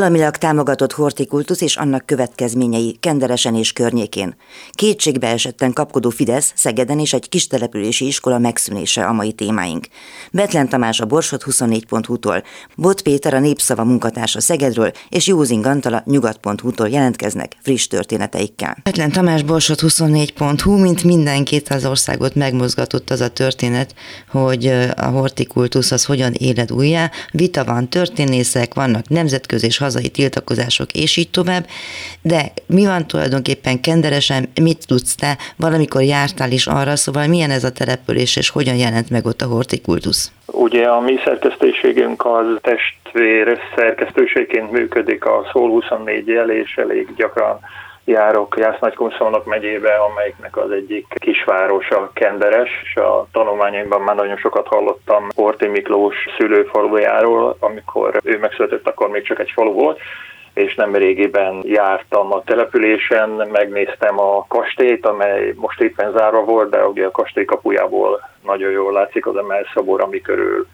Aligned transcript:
Államilag 0.00 0.36
támogatott 0.36 0.92
hortikultusz 0.92 1.60
és 1.60 1.76
annak 1.76 2.06
következményei 2.06 2.96
Kenderesen 3.00 3.54
és 3.54 3.72
környékén. 3.72 4.36
Kétségbe 4.70 5.28
esetten 5.28 5.72
kapkodó 5.72 6.10
Fidesz, 6.10 6.52
Szegeden 6.56 6.98
és 6.98 7.12
egy 7.12 7.28
kis 7.28 7.46
települési 7.46 8.06
iskola 8.06 8.38
megszűnése 8.38 9.04
a 9.04 9.12
mai 9.12 9.32
témáink. 9.32 9.86
Betlen 10.32 10.68
Tamás 10.68 11.00
a 11.00 11.06
Borsot 11.06 11.42
24.hu-tól, 11.42 12.42
Bot 12.76 13.02
Péter 13.02 13.34
a 13.34 13.38
Népszava 13.38 13.84
munkatársa 13.84 14.40
Szegedről 14.40 14.92
és 15.08 15.26
Józing 15.26 15.66
Antala 15.66 16.02
Nyugat.hu-tól 16.06 16.88
jelentkeznek 16.88 17.56
friss 17.62 17.86
történeteikkel. 17.86 18.76
Betlen 18.82 19.12
Tamás 19.12 19.42
Borsot 19.42 19.80
24.hu, 19.80 20.76
mint 20.76 21.04
mindenkit 21.04 21.68
az 21.68 21.84
országot 21.84 22.34
megmozgatott 22.34 23.10
az 23.10 23.20
a 23.20 23.28
történet, 23.28 23.94
hogy 24.28 24.66
a 24.96 25.06
hortikultusz 25.06 25.90
az 25.90 26.04
hogyan 26.04 26.32
éled 26.32 26.72
újjá. 26.72 27.10
Vita 27.30 27.64
van, 27.64 27.88
történészek, 27.88 28.74
vannak 28.74 29.08
nemzetközi 29.08 29.66
és 29.70 29.78
hazai 29.90 30.08
tiltakozások, 30.08 30.92
és 30.92 31.16
így 31.16 31.30
tovább. 31.30 31.64
De 32.22 32.40
mi 32.66 32.86
van 32.86 33.06
tulajdonképpen 33.06 33.80
kenderesen, 33.80 34.48
mit 34.62 34.86
tudsz 34.86 35.14
te? 35.14 35.36
Valamikor 35.56 36.02
jártál 36.02 36.50
is 36.50 36.66
arra, 36.66 36.96
szóval 36.96 37.26
milyen 37.26 37.50
ez 37.50 37.64
a 37.64 37.72
település, 37.72 38.36
és 38.36 38.48
hogyan 38.50 38.76
jelent 38.76 39.10
meg 39.10 39.26
ott 39.26 39.40
a 39.40 39.46
hortikultusz? 39.46 40.32
Ugye 40.46 40.86
a 40.86 41.00
mi 41.00 41.16
szerkesztőségünk 41.24 42.24
az 42.24 42.46
testvér 42.60 43.58
szerkesztőségként 43.76 44.70
működik 44.70 45.24
a 45.24 45.48
Szól 45.52 45.68
24 45.68 46.26
jel, 46.26 46.50
és 46.50 46.76
elég 46.76 47.08
gyakran 47.16 47.60
járok 48.10 48.56
Jász-Nagykunszolnok 48.58 49.44
megyébe, 49.44 49.94
amelyiknek 49.94 50.56
az 50.56 50.70
egyik 50.70 51.06
kisvárosa 51.14 52.10
Kenderes, 52.14 52.70
és 52.82 52.94
a 52.96 53.26
tanulmányaimban 53.32 54.00
már 54.00 54.16
nagyon 54.16 54.36
sokat 54.36 54.66
hallottam 54.66 55.28
Horti 55.34 55.66
Miklós 55.66 56.16
szülőfalujáról, 56.38 57.56
amikor 57.60 58.20
ő 58.24 58.38
megszületett, 58.38 58.88
akkor 58.88 59.08
még 59.08 59.22
csak 59.22 59.38
egy 59.38 59.50
falu 59.54 59.72
volt, 59.72 59.98
és 60.54 60.74
nem 60.74 60.94
régében 60.94 61.60
jártam 61.62 62.32
a 62.32 62.42
településen, 62.42 63.28
megnéztem 63.52 64.20
a 64.20 64.44
kastélyt, 64.48 65.06
amely 65.06 65.52
most 65.56 65.80
éppen 65.80 66.12
zárva 66.12 66.44
volt, 66.44 66.70
de 66.70 66.86
ugye 66.86 67.06
a 67.06 67.10
kastély 67.10 67.44
kapujából 67.44 68.28
nagyon 68.44 68.70
jól 68.70 68.92
látszik 68.92 69.26
az 69.26 69.36
emelszabor, 69.36 70.00
ami 70.00 70.20
körül 70.20 70.66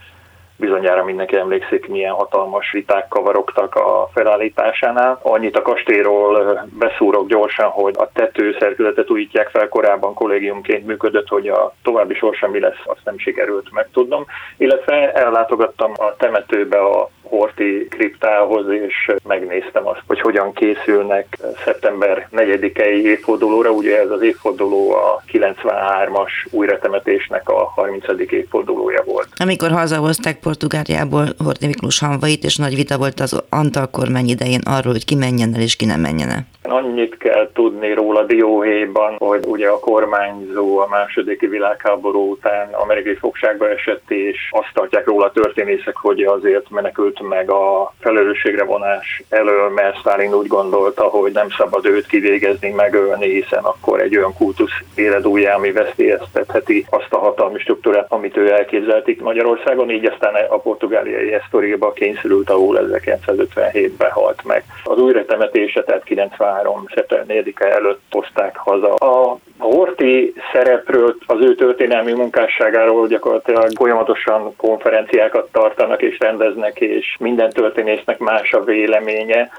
bizonyára 0.57 1.05
mindenki 1.05 1.37
emlékszik, 1.37 1.89
milyen 1.89 2.13
hatalmas 2.13 2.71
viták 2.71 3.09
kavarogtak 3.09 3.75
a 3.75 4.09
felállításánál. 4.13 5.19
Annyit 5.23 5.57
a 5.57 5.63
kastélyról 5.63 6.67
beszúrok 6.79 7.29
gyorsan, 7.29 7.69
hogy 7.69 7.95
a 7.99 8.11
tetőszerkezetet 8.13 9.11
újítják 9.11 9.49
fel, 9.49 9.69
korábban 9.69 10.15
kollégiumként 10.15 10.87
működött, 10.87 11.29
hogy 11.29 11.49
a 11.49 11.75
további 11.83 12.15
sorsa 12.15 12.49
mi 12.49 12.61
lesz, 12.61 12.81
azt 12.85 13.05
nem 13.05 13.19
sikerült 13.19 13.73
megtudnom. 13.73 14.27
Illetve 14.57 15.13
ellátogattam 15.13 15.93
a 15.97 16.17
temetőbe 16.17 16.79
a 16.79 17.11
Horti 17.29 17.87
kriptához, 17.91 18.69
és 18.69 19.13
megnéztem 19.25 19.87
azt, 19.87 20.03
hogy 20.07 20.21
hogyan 20.21 20.53
készülnek 20.53 21.39
szeptember 21.65 22.29
4-i 22.33 22.81
évfordulóra. 22.83 23.71
Ugye 23.71 24.01
ez 24.01 24.11
az 24.11 24.23
évforduló 24.23 24.93
a 24.93 25.23
93-as 25.33 26.31
újratemetésnek 26.51 27.49
a 27.49 27.73
30. 27.75 28.05
évfordulója 28.31 29.03
volt. 29.05 29.29
Amikor 29.37 29.71
hazahozták 29.71 30.39
Portugáliából 30.47 31.27
Horti 31.45 31.67
Miklós 31.67 31.99
hanvait, 31.99 32.45
és 32.45 32.57
nagy 32.57 32.75
vita 32.75 32.99
volt 32.99 33.21
az 33.21 33.43
Antal 33.51 33.87
kormány 33.91 34.29
idején 34.29 34.61
arról, 34.65 34.93
hogy 34.93 35.05
ki 35.05 35.15
menjen 35.15 35.55
el 35.55 35.61
és 35.61 35.77
ki 35.77 35.85
nem 35.85 36.01
menjen 36.01 36.31
el. 36.31 36.47
Annyit 36.63 37.17
kell 37.17 37.51
tudni 37.55 37.95
róla 37.95 38.23
Dióhéjban, 38.23 39.15
hogy 39.19 39.45
ugye 39.47 39.69
a 39.69 39.79
kormányzó 39.79 40.79
a 40.79 40.87
második 40.91 41.41
világháború 41.41 42.31
után 42.31 42.69
amerikai 42.73 43.15
fogságba 43.15 43.71
esett, 43.71 44.11
és 44.11 44.37
azt 44.51 44.71
tartják 44.75 45.07
róla 45.07 45.31
történészek, 45.31 45.97
hogy 45.97 46.23
azért 46.23 46.71
menekült 46.71 47.29
meg 47.29 47.51
a 47.51 47.95
felelősségre 48.01 48.65
vonás 48.65 49.23
elől, 49.29 49.69
mert 49.69 49.99
Stalin 49.99 50.35
úgy 50.35 50.47
gondolta, 50.47 51.03
hogy 51.03 51.33
nem 51.33 51.49
szabad 51.51 51.87
őt 51.87 52.07
kivégezni, 52.07 52.71
megölni, 52.71 53.41
hiszen 53.41 53.65
akkor 53.65 54.01
egy 54.01 54.17
olyan 54.17 54.35
kultusz 54.35 54.83
éled 54.95 55.27
újjá, 55.27 55.55
ami 55.55 55.73
veszélyeztetheti 55.73 56.87
azt 56.91 57.13
a 57.13 57.19
hatalmi 57.19 57.59
struktúrát, 57.59 58.07
amit 58.09 58.37
ő 58.37 58.53
elképzelt 58.53 59.09
itt 59.09 59.21
Magyarországon, 59.21 59.91
így 59.91 60.05
aztán 60.05 60.36
a 60.49 60.59
portugáliai 60.59 61.33
esztoriába 61.33 61.93
kényszerült, 61.93 62.51
ahol 62.51 62.79
1957-ben 62.93 64.11
halt 64.11 64.45
meg. 64.45 64.65
Az 64.85 64.99
újratemetése, 64.99 65.85
tehát 65.85 66.05
90 66.05 66.47
23. 66.47 66.85
szeptember 66.95 67.27
4 67.27 67.55
előtt 67.59 68.01
hozták 68.11 68.57
haza. 68.57 68.95
A 68.95 69.39
Horti 69.59 70.35
szerepről, 70.53 71.17
az 71.27 71.41
ő 71.41 71.55
történelmi 71.55 72.13
munkásságáról 72.13 73.07
gyakorlatilag 73.07 73.71
folyamatosan 73.77 74.57
konferenciákat 74.57 75.53
tartanak 75.53 76.03
és 76.03 76.19
rendeznek, 76.19 76.81
és 76.81 77.17
minden 77.19 77.51
történésznek 77.51 78.19
más 78.19 78.53
a 78.53 78.65
véleménye 78.65 79.51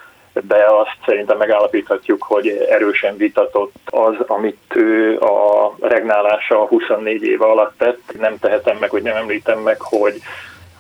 de 0.48 0.56
azt 0.56 0.98
szerintem 1.06 1.38
megállapíthatjuk, 1.38 2.24
hogy 2.24 2.48
erősen 2.70 3.18
vitatott 3.18 3.74
az, 3.86 4.16
amit 4.28 4.76
ő 4.76 5.18
a 5.20 5.74
regnálása 5.80 6.66
24 6.66 7.24
éve 7.24 7.46
alatt 7.46 7.78
tett. 7.78 8.00
Nem 8.20 8.38
tehetem 8.40 8.78
meg, 8.80 8.90
hogy 8.90 9.02
nem 9.02 9.16
említem 9.16 9.60
meg, 9.60 9.82
hogy 9.82 10.22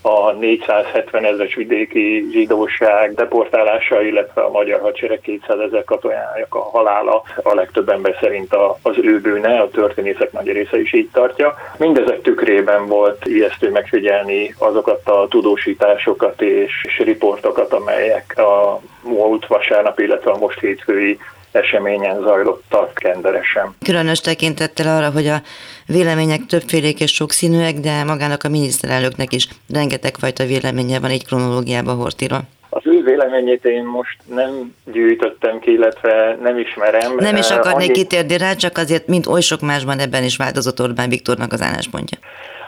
a 0.07 0.31
470 0.31 1.25
ezeres 1.25 1.55
vidéki 1.55 2.27
zsidóság 2.31 3.13
deportálása, 3.13 4.01
illetve 4.01 4.41
a 4.41 4.49
magyar 4.49 4.79
hadsereg 4.79 5.19
200 5.21 5.59
ezer 5.59 5.83
katonájának 5.83 6.55
a 6.55 6.59
halála 6.59 7.23
a 7.43 7.53
legtöbb 7.53 7.89
ember 7.89 8.17
szerint 8.19 8.55
az 8.81 8.95
ő 9.01 9.19
bűne, 9.21 9.59
a 9.59 9.69
történészek 9.69 10.31
nagy 10.31 10.51
része 10.51 10.79
is 10.79 10.93
így 10.93 11.09
tartja. 11.13 11.55
Mindezek 11.77 12.21
tükrében 12.21 12.85
volt 12.87 13.25
ijesztő 13.25 13.71
megfigyelni 13.71 14.55
azokat 14.57 15.09
a 15.09 15.27
tudósításokat 15.29 16.41
és, 16.41 16.85
és 16.87 16.97
riportokat, 16.97 17.73
amelyek 17.73 18.37
a 18.37 18.81
múlt 19.03 19.47
vasárnap, 19.47 19.99
illetve 19.99 20.31
a 20.31 20.37
most 20.37 20.59
hétfői 20.59 21.17
eseményen 21.57 22.21
zajlottak 22.21 22.93
kenderesen. 22.93 23.75
Különös 23.85 24.19
tekintettel 24.19 24.97
arra, 24.97 25.11
hogy 25.11 25.27
a 25.27 25.41
vélemények 25.87 26.45
többfélék 26.45 26.99
és 26.99 27.13
sokszínűek, 27.13 27.73
de 27.73 28.03
magának 28.03 28.43
a 28.43 28.49
miniszterelnöknek 28.49 29.33
is 29.33 29.47
rengeteg 29.73 30.15
fajta 30.19 30.45
véleménye 30.45 30.99
van 30.99 31.09
egy 31.09 31.25
kronológiában 31.25 31.95
Hortira. 31.95 32.39
Az 32.69 32.81
ő 32.85 33.03
véleményét 33.03 33.65
én 33.65 33.83
most 33.83 34.17
nem 34.25 34.75
gyűjtöttem 34.91 35.59
ki, 35.59 35.71
illetve 35.71 36.37
nem 36.41 36.57
ismerem. 36.57 37.15
Nem 37.15 37.35
is 37.35 37.49
akarnék 37.49 37.89
Annyi... 37.89 37.97
kitérni 37.97 38.37
rá, 38.37 38.53
csak 38.53 38.77
azért, 38.77 39.07
mint 39.07 39.27
oly 39.27 39.41
sok 39.41 39.61
másban 39.61 39.99
ebben 39.99 40.23
is 40.23 40.37
változott 40.37 40.81
Orbán 40.81 41.09
Viktornak 41.09 41.53
az 41.53 41.61
álláspontja. 41.61 42.17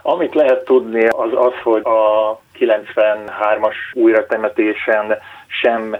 Amit 0.01 0.35
lehet 0.35 0.63
tudni, 0.66 1.05
az 1.07 1.29
az, 1.33 1.53
hogy 1.63 1.81
a 1.83 2.41
93-as 2.59 3.75
újratemetésen 3.94 5.18
sem 5.47 5.96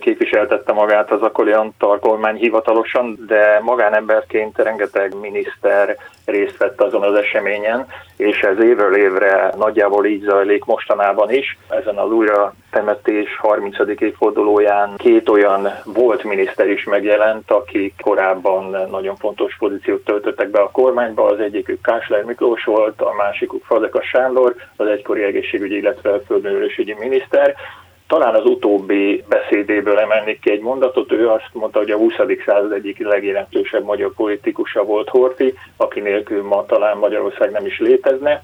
képviseltette 0.00 0.72
magát 0.72 1.10
az 1.10 1.22
akkori 1.22 1.52
Antal 1.52 1.98
kormány 1.98 2.36
hivatalosan, 2.36 3.18
de 3.26 3.60
magánemberként 3.62 4.58
rengeteg 4.58 5.14
miniszter 5.20 5.96
részt 6.24 6.56
vett 6.56 6.80
azon 6.80 7.02
az 7.02 7.14
eseményen, 7.14 7.86
és 8.16 8.40
ez 8.40 8.58
évről 8.58 8.96
évre 8.96 9.52
nagyjából 9.56 10.06
így 10.06 10.22
zajlik 10.22 10.64
mostanában 10.64 11.32
is. 11.32 11.58
Ezen 11.68 11.96
az 11.96 12.10
újra 12.10 12.54
temetés 12.70 13.36
30. 13.36 13.76
évfordulóján 13.98 14.94
két 14.96 15.28
olyan 15.28 15.68
volt 15.84 16.24
miniszter 16.24 16.68
is 16.68 16.84
megjelent, 16.84 17.50
akik 17.50 17.94
korábban 18.02 18.88
nagyon 18.90 19.16
fontos 19.16 19.56
pozíciót 19.58 20.04
töltöttek 20.04 20.50
be 20.50 20.60
a 20.60 20.70
kormányba. 20.70 21.24
Az 21.24 21.38
egyikük 21.38 21.82
Kásler 21.82 22.22
Miklós 22.24 22.64
volt, 22.64 23.00
a 23.00 23.12
másikuk 23.16 23.64
Fazekas 23.64 24.06
Sándor, 24.06 24.54
az 24.76 24.86
egykori 24.86 25.22
egészségügyi, 25.22 25.76
illetve 25.76 26.03
földművelésügyi 26.26 26.94
miniszter 26.98 27.54
talán 28.06 28.34
az 28.34 28.44
utóbbi 28.44 29.24
beszédéből 29.28 29.98
emelnék 29.98 30.40
ki 30.40 30.50
egy 30.50 30.60
mondatot, 30.60 31.12
ő 31.12 31.28
azt 31.28 31.50
mondta, 31.52 31.78
hogy 31.78 31.90
a 31.90 31.96
20. 31.96 32.14
század 32.46 32.72
egyik 32.72 32.98
legjelentősebb 32.98 33.84
magyar 33.84 34.12
politikusa 34.14 34.84
volt 34.84 35.08
Horti, 35.08 35.54
aki 35.76 36.00
nélkül 36.00 36.42
ma 36.42 36.66
talán 36.66 36.98
Magyarország 36.98 37.50
nem 37.50 37.66
is 37.66 37.78
létezne. 37.78 38.42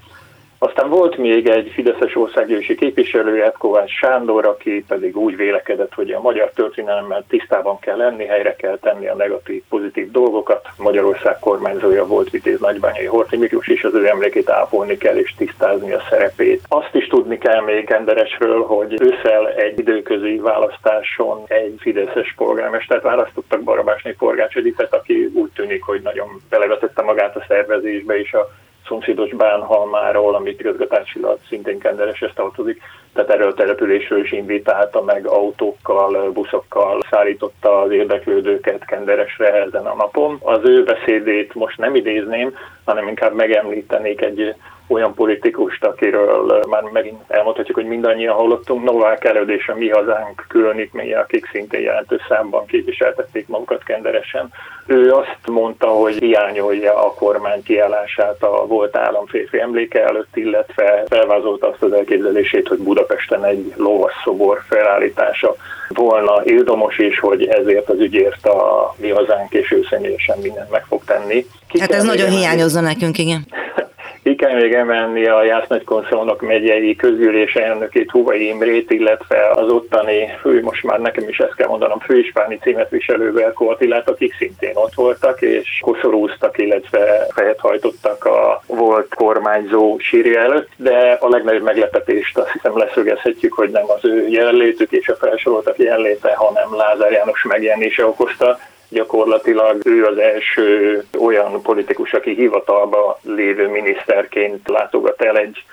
Aztán 0.63 0.89
volt 0.89 1.17
még 1.17 1.47
egy 1.47 1.71
Fideszes 1.73 2.15
országgyűlési 2.15 2.75
képviselő, 2.75 3.51
Kovács 3.57 3.91
Sándor, 3.91 4.45
aki 4.45 4.83
pedig 4.87 5.17
úgy 5.17 5.35
vélekedett, 5.35 5.93
hogy 5.93 6.11
a 6.11 6.21
magyar 6.21 6.51
történelemmel 6.55 7.23
tisztában 7.27 7.79
kell 7.79 7.97
lenni, 7.97 8.25
helyre 8.25 8.55
kell 8.55 8.77
tenni 8.77 9.07
a 9.07 9.15
negatív, 9.15 9.63
pozitív 9.69 10.11
dolgokat. 10.11 10.67
Magyarország 10.77 11.39
kormányzója 11.39 12.05
volt 12.05 12.29
Vitéz 12.29 12.59
Nagybányai 12.59 13.05
Horti 13.05 13.37
Miklós, 13.37 13.67
és 13.67 13.83
az 13.83 13.93
ő 13.93 14.07
emlékét 14.07 14.49
ápolni 14.49 14.97
kell 14.97 15.15
és 15.15 15.33
tisztázni 15.37 15.93
a 15.93 16.03
szerepét. 16.09 16.65
Azt 16.67 16.95
is 16.95 17.07
tudni 17.07 17.37
kell 17.37 17.61
még 17.61 17.89
Enderesről, 17.91 18.63
hogy 18.63 19.01
ősszel 19.01 19.49
egy 19.49 19.79
időközi 19.79 20.35
választáson 20.35 21.43
egy 21.47 21.75
Fideszes 21.79 22.33
polgármestert 22.37 23.03
választottak, 23.03 23.63
Barabásné 23.63 24.15
Forgács 24.17 24.55
Edipet, 24.55 24.93
aki 24.93 25.31
úgy 25.33 25.51
tűnik, 25.55 25.83
hogy 25.83 26.01
nagyon 26.01 26.27
belevetette 26.49 27.01
magát 27.01 27.35
a 27.35 27.45
szervezésbe 27.47 28.19
és 28.19 28.33
a 28.33 28.49
szomszédos 28.91 29.33
Bánhalmáról, 29.33 30.35
amit 30.35 30.59
igazgatásilag 30.59 31.37
szintén 31.49 31.79
Kendereshez 31.79 32.31
tartozik, 32.35 32.81
tehát 33.13 33.29
erről 33.29 33.51
a 33.51 33.53
településről 33.53 34.23
is 34.23 34.31
invitálta 34.31 35.01
meg 35.03 35.27
autókkal, 35.27 36.31
buszokkal 36.31 36.99
szállította 37.09 37.81
az 37.81 37.91
érdeklődőket 37.91 38.85
Kenderesre 38.85 39.53
ezen 39.53 39.85
a 39.85 39.95
napon. 39.95 40.37
Az 40.43 40.59
ő 40.63 40.83
beszédét 40.83 41.53
most 41.53 41.77
nem 41.77 41.95
idézném, 41.95 42.55
hanem 42.85 43.07
inkább 43.07 43.33
megemlítenék 43.33 44.21
egy 44.21 44.55
olyan 44.91 45.13
politikust, 45.13 45.83
akiről 45.83 46.63
már 46.69 46.81
megint 46.81 47.21
elmondhatjuk, 47.27 47.77
hogy 47.77 47.85
mindannyian 47.85 48.35
hallottunk, 48.35 48.83
Novák 48.83 49.23
Előd 49.23 49.49
és 49.49 49.67
a 49.67 49.75
Mi 49.75 49.89
Hazánk 49.89 50.45
különítménye, 50.47 51.19
akik 51.19 51.49
szintén 51.51 51.81
jelentős 51.81 52.21
számban 52.29 52.65
képviseltették 52.65 53.47
magukat 53.47 53.83
kenderesen. 53.83 54.49
Ő 54.85 55.11
azt 55.11 55.39
mondta, 55.47 55.87
hogy 55.87 56.13
hiányolja 56.13 57.05
a 57.05 57.13
kormány 57.13 57.63
kiállását 57.63 58.43
a 58.43 58.65
volt 58.67 58.95
államférfi 58.95 59.59
emléke 59.59 60.03
előtt, 60.03 60.35
illetve 60.35 61.03
felvázolta 61.07 61.67
azt 61.67 61.83
az 61.83 61.93
elképzelését, 61.93 62.67
hogy 62.67 62.79
Budapesten 62.79 63.45
egy 63.45 63.73
lovasszobor 63.75 64.61
felállítása 64.67 65.55
volna 65.89 66.41
érdomos 66.43 66.97
is, 66.97 67.19
hogy 67.19 67.47
ezért 67.47 67.89
az 67.89 67.99
ügyért 67.99 68.45
a 68.45 68.93
mi 68.97 69.09
hazánk 69.09 69.53
és 69.53 69.71
ő 69.71 69.85
személyesen 69.89 70.37
mindent 70.41 70.71
meg 70.71 70.85
fog 70.85 71.03
tenni. 71.05 71.45
Ki 71.67 71.79
hát 71.79 71.91
ez 71.91 72.03
nagyon 72.03 72.29
hiányozza 72.29 72.81
nekünk, 72.81 73.17
igen. 73.17 73.45
Ki 74.23 74.35
kell 74.35 74.53
még 74.53 74.73
emelni 74.73 75.25
a 75.25 75.43
Jász 75.43 75.67
Nagykonszolnok 75.67 76.41
megyei 76.41 76.95
közgyűlés 76.95 77.53
elnökét, 77.53 78.11
Huvai 78.11 78.47
Imrét, 78.47 78.91
illetve 78.91 79.49
az 79.49 79.69
ottani 79.69 80.27
fő, 80.41 80.61
most 80.61 80.83
már 80.83 80.99
nekem 80.99 81.29
is 81.29 81.39
ezt 81.39 81.55
kell 81.55 81.67
mondanom, 81.67 81.99
főispáni 81.99 82.57
címet 82.61 82.89
viselő 82.89 83.31
Berko 83.31 83.69
Attilát, 83.69 84.09
akik 84.09 84.35
szintén 84.35 84.75
ott 84.75 84.93
voltak, 84.93 85.41
és 85.41 85.79
koszorúztak, 85.81 86.57
illetve 86.57 87.27
fejet 87.29 87.59
hajtottak 87.59 88.25
a 88.25 88.61
volt 88.67 89.15
kormányzó 89.15 89.97
sírja 89.99 90.39
előtt, 90.39 90.69
de 90.75 91.17
a 91.19 91.29
legnagyobb 91.29 91.63
meglepetést 91.63 92.37
azt 92.37 92.51
hiszem 92.51 92.77
leszögezhetjük, 92.77 93.53
hogy 93.53 93.69
nem 93.69 93.85
az 93.87 94.05
ő 94.05 94.27
jelenlétük 94.27 94.91
és 94.91 95.07
a 95.07 95.15
felsoroltak 95.15 95.77
jelenléte, 95.77 96.33
hanem 96.35 96.75
Lázár 96.75 97.11
János 97.11 97.43
megjelenése 97.43 98.05
okozta, 98.05 98.59
Gyakorlatilag 98.91 99.85
ő 99.85 100.05
az 100.05 100.17
első 100.17 101.03
olyan 101.19 101.61
politikus, 101.61 102.13
aki 102.13 102.33
hivatalba 102.33 103.19
lévő 103.23 103.67
miniszterként 103.67 104.67
látogat 104.67 105.21
el 105.21 105.37
egy 105.37 105.63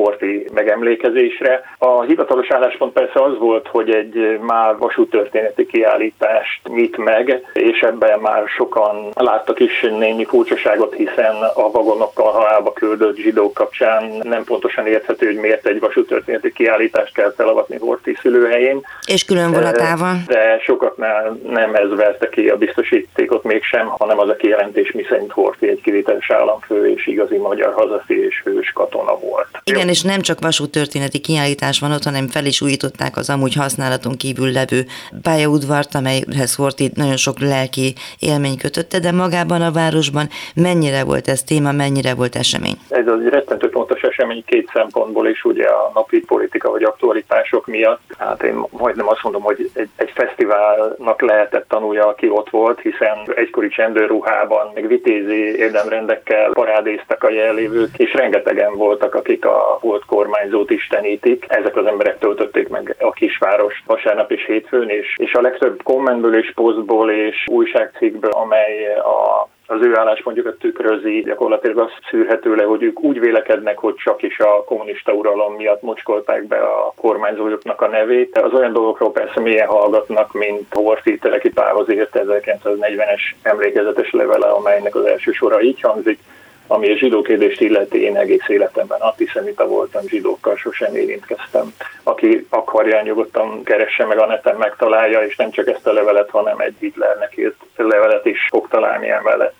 Horti 0.00 0.46
megemlékezésre. 0.52 1.62
A 1.78 2.02
hivatalos 2.02 2.50
álláspont 2.50 2.92
persze 2.92 3.22
az 3.22 3.38
volt, 3.38 3.66
hogy 3.68 3.90
egy 3.90 4.38
már 4.40 4.76
vasútörténeti 4.78 5.66
kiállítást 5.66 6.60
nyit 6.68 6.96
meg, 6.96 7.46
és 7.52 7.80
ebben 7.80 8.20
már 8.20 8.48
sokan 8.48 9.10
láttak 9.14 9.60
is 9.60 9.80
némi 9.98 10.24
furcsaságot, 10.24 10.94
hiszen 10.94 11.34
a 11.54 11.70
vagonokkal 11.70 12.32
halálba 12.32 12.72
küldött 12.72 13.16
zsidók 13.16 13.54
kapcsán 13.54 14.12
nem 14.22 14.44
pontosan 14.44 14.86
érthető, 14.86 15.26
hogy 15.26 15.36
miért 15.36 15.66
egy 15.66 15.80
vasútörténeti 15.80 16.52
kiállítást 16.52 17.14
kell 17.14 17.32
felavatni 17.36 17.78
Horti 17.78 18.16
szülőhelyén. 18.20 18.86
És 19.06 19.24
külön 19.24 19.52
vonatával. 19.52 20.14
De 20.26 20.58
sokaknál 20.58 21.38
nem 21.48 21.74
ez 21.74 21.96
verte 21.96 22.28
ki 22.28 22.48
a 22.48 22.56
biztosítékot 22.56 23.42
mégsem, 23.42 23.86
hanem 23.86 24.18
az 24.18 24.28
a 24.28 24.36
kijelentés, 24.36 24.92
miszerint 24.92 25.32
Horti 25.32 25.68
egy 25.68 25.80
kivételes 25.80 26.30
államfő 26.30 26.90
és 26.90 27.06
igazi 27.06 27.36
magyar 27.36 27.72
hazafi 27.72 28.24
és 28.24 28.40
hős 28.44 28.72
katona 28.72 29.18
volt. 29.18 29.48
Igen, 29.64 29.85
igen, 29.86 29.98
és 29.98 30.12
nem 30.12 30.20
csak 30.20 30.40
vasútörténeti 30.40 31.18
kiállítás 31.18 31.80
van 31.80 31.92
ott, 31.92 32.04
hanem 32.04 32.28
fel 32.28 32.44
is 32.44 32.60
újították 32.60 33.16
az 33.16 33.30
amúgy 33.30 33.54
használaton 33.54 34.16
kívül 34.16 34.52
levő 34.52 34.80
pályaudvart, 35.22 35.94
amelyhez 35.94 36.54
Horti 36.54 36.90
nagyon 36.94 37.16
sok 37.16 37.38
lelki 37.40 37.94
élmény 38.18 38.58
kötötte, 38.58 38.98
de 38.98 39.12
magában 39.12 39.62
a 39.62 39.72
városban 39.72 40.26
mennyire 40.54 41.04
volt 41.04 41.28
ez 41.28 41.42
téma, 41.42 41.72
mennyire 41.72 42.14
volt 42.14 42.36
esemény? 42.36 42.78
Ez 42.88 43.06
az 43.06 43.20
egy 43.20 43.28
rettentő 43.28 43.68
fontos 43.68 44.00
esemény 44.00 44.44
két 44.46 44.70
szempontból 44.72 45.28
is, 45.28 45.44
ugye 45.44 45.66
a 45.66 45.90
napi 45.94 46.20
politika 46.20 46.70
vagy 46.70 46.82
aktualitások 46.82 47.66
miatt. 47.66 48.00
Hát 48.18 48.42
én 48.42 48.64
majdnem 48.70 49.08
azt 49.08 49.22
mondom, 49.22 49.42
hogy 49.42 49.70
egy, 49.74 49.88
egy 49.96 50.10
fesztiválnak 50.14 51.20
lehetett 51.20 51.68
tanulja, 51.68 52.06
aki 52.06 52.28
ott 52.28 52.50
volt, 52.50 52.80
hiszen 52.80 53.16
egykori 53.34 53.68
csendőruhában, 53.68 54.70
meg 54.74 54.86
vitézi 54.86 55.56
érdemrendekkel 55.56 56.50
parádéztak 56.52 57.24
a 57.24 57.30
jelenlévők, 57.30 57.90
és 57.96 58.12
rengetegen 58.12 58.74
voltak, 58.76 59.14
akik 59.14 59.44
a 59.44 59.75
volt 59.80 60.04
kormányzót 60.04 60.70
istenítik. 60.70 61.44
Ezek 61.48 61.76
az 61.76 61.86
emberek 61.86 62.18
töltötték 62.18 62.68
meg 62.68 62.96
a 63.00 63.10
kisvárost 63.10 63.82
vasárnap 63.86 64.32
és 64.32 64.44
hétfőn, 64.46 64.88
és, 64.88 65.14
és 65.16 65.32
a 65.32 65.40
legtöbb 65.40 65.82
kommentből 65.82 66.38
és 66.38 66.52
posztból 66.54 67.10
és 67.10 67.44
újságcikkből, 67.46 68.30
amely 68.30 68.94
a 68.94 69.48
az 69.66 69.80
ő 69.82 69.96
álláspontjukat 69.96 70.58
tükrözi, 70.58 71.22
gyakorlatilag 71.22 71.78
azt 71.78 72.00
szűrhető 72.10 72.54
le, 72.54 72.64
hogy 72.64 72.82
ők 72.82 73.00
úgy 73.00 73.20
vélekednek, 73.20 73.78
hogy 73.78 73.94
csak 73.94 74.22
is 74.22 74.38
a 74.38 74.64
kommunista 74.64 75.12
uralom 75.12 75.54
miatt 75.54 75.82
mocskolták 75.82 76.46
be 76.46 76.58
a 76.58 76.92
kormányzójuknak 76.96 77.80
a 77.80 77.88
nevét. 77.88 78.38
Az 78.38 78.52
olyan 78.52 78.72
dolgokról 78.72 79.12
persze 79.12 79.40
mélyen 79.40 79.68
hallgatnak, 79.68 80.32
mint 80.32 80.74
Horthy 80.74 81.18
Teleki 81.18 81.50
Pálhoz 81.50 81.90
írt 81.90 82.18
1940-es 82.24 83.20
emlékezetes 83.42 84.10
levele, 84.10 84.46
amelynek 84.46 84.94
az 84.94 85.04
első 85.04 85.32
sora 85.32 85.60
így 85.60 85.80
hangzik, 85.80 86.18
ami 86.66 86.90
a 86.90 86.96
zsidó 86.96 87.22
kérdést 87.22 87.60
illeti, 87.60 88.02
én 88.02 88.16
egész 88.16 88.48
életemben 88.48 89.00
antiszemita 89.00 89.66
voltam, 89.66 90.02
zsidókkal 90.08 90.56
sosem 90.56 90.94
érintkeztem. 90.94 91.74
Aki 92.02 92.46
akarja, 92.48 93.02
nyugodtan 93.02 93.62
keresse 93.62 94.04
meg 94.04 94.18
a 94.18 94.26
neten, 94.26 94.56
megtalálja, 94.56 95.20
és 95.20 95.36
nem 95.36 95.50
csak 95.50 95.68
ezt 95.68 95.86
a 95.86 95.92
levelet, 95.92 96.30
hanem 96.30 96.58
egy 96.58 96.74
Hitlernek 96.80 97.36
írt 97.36 97.56
levelet 97.76 98.26
is 98.26 98.46
fog 98.50 98.68
találni 98.68 99.10
emellett. 99.10 99.54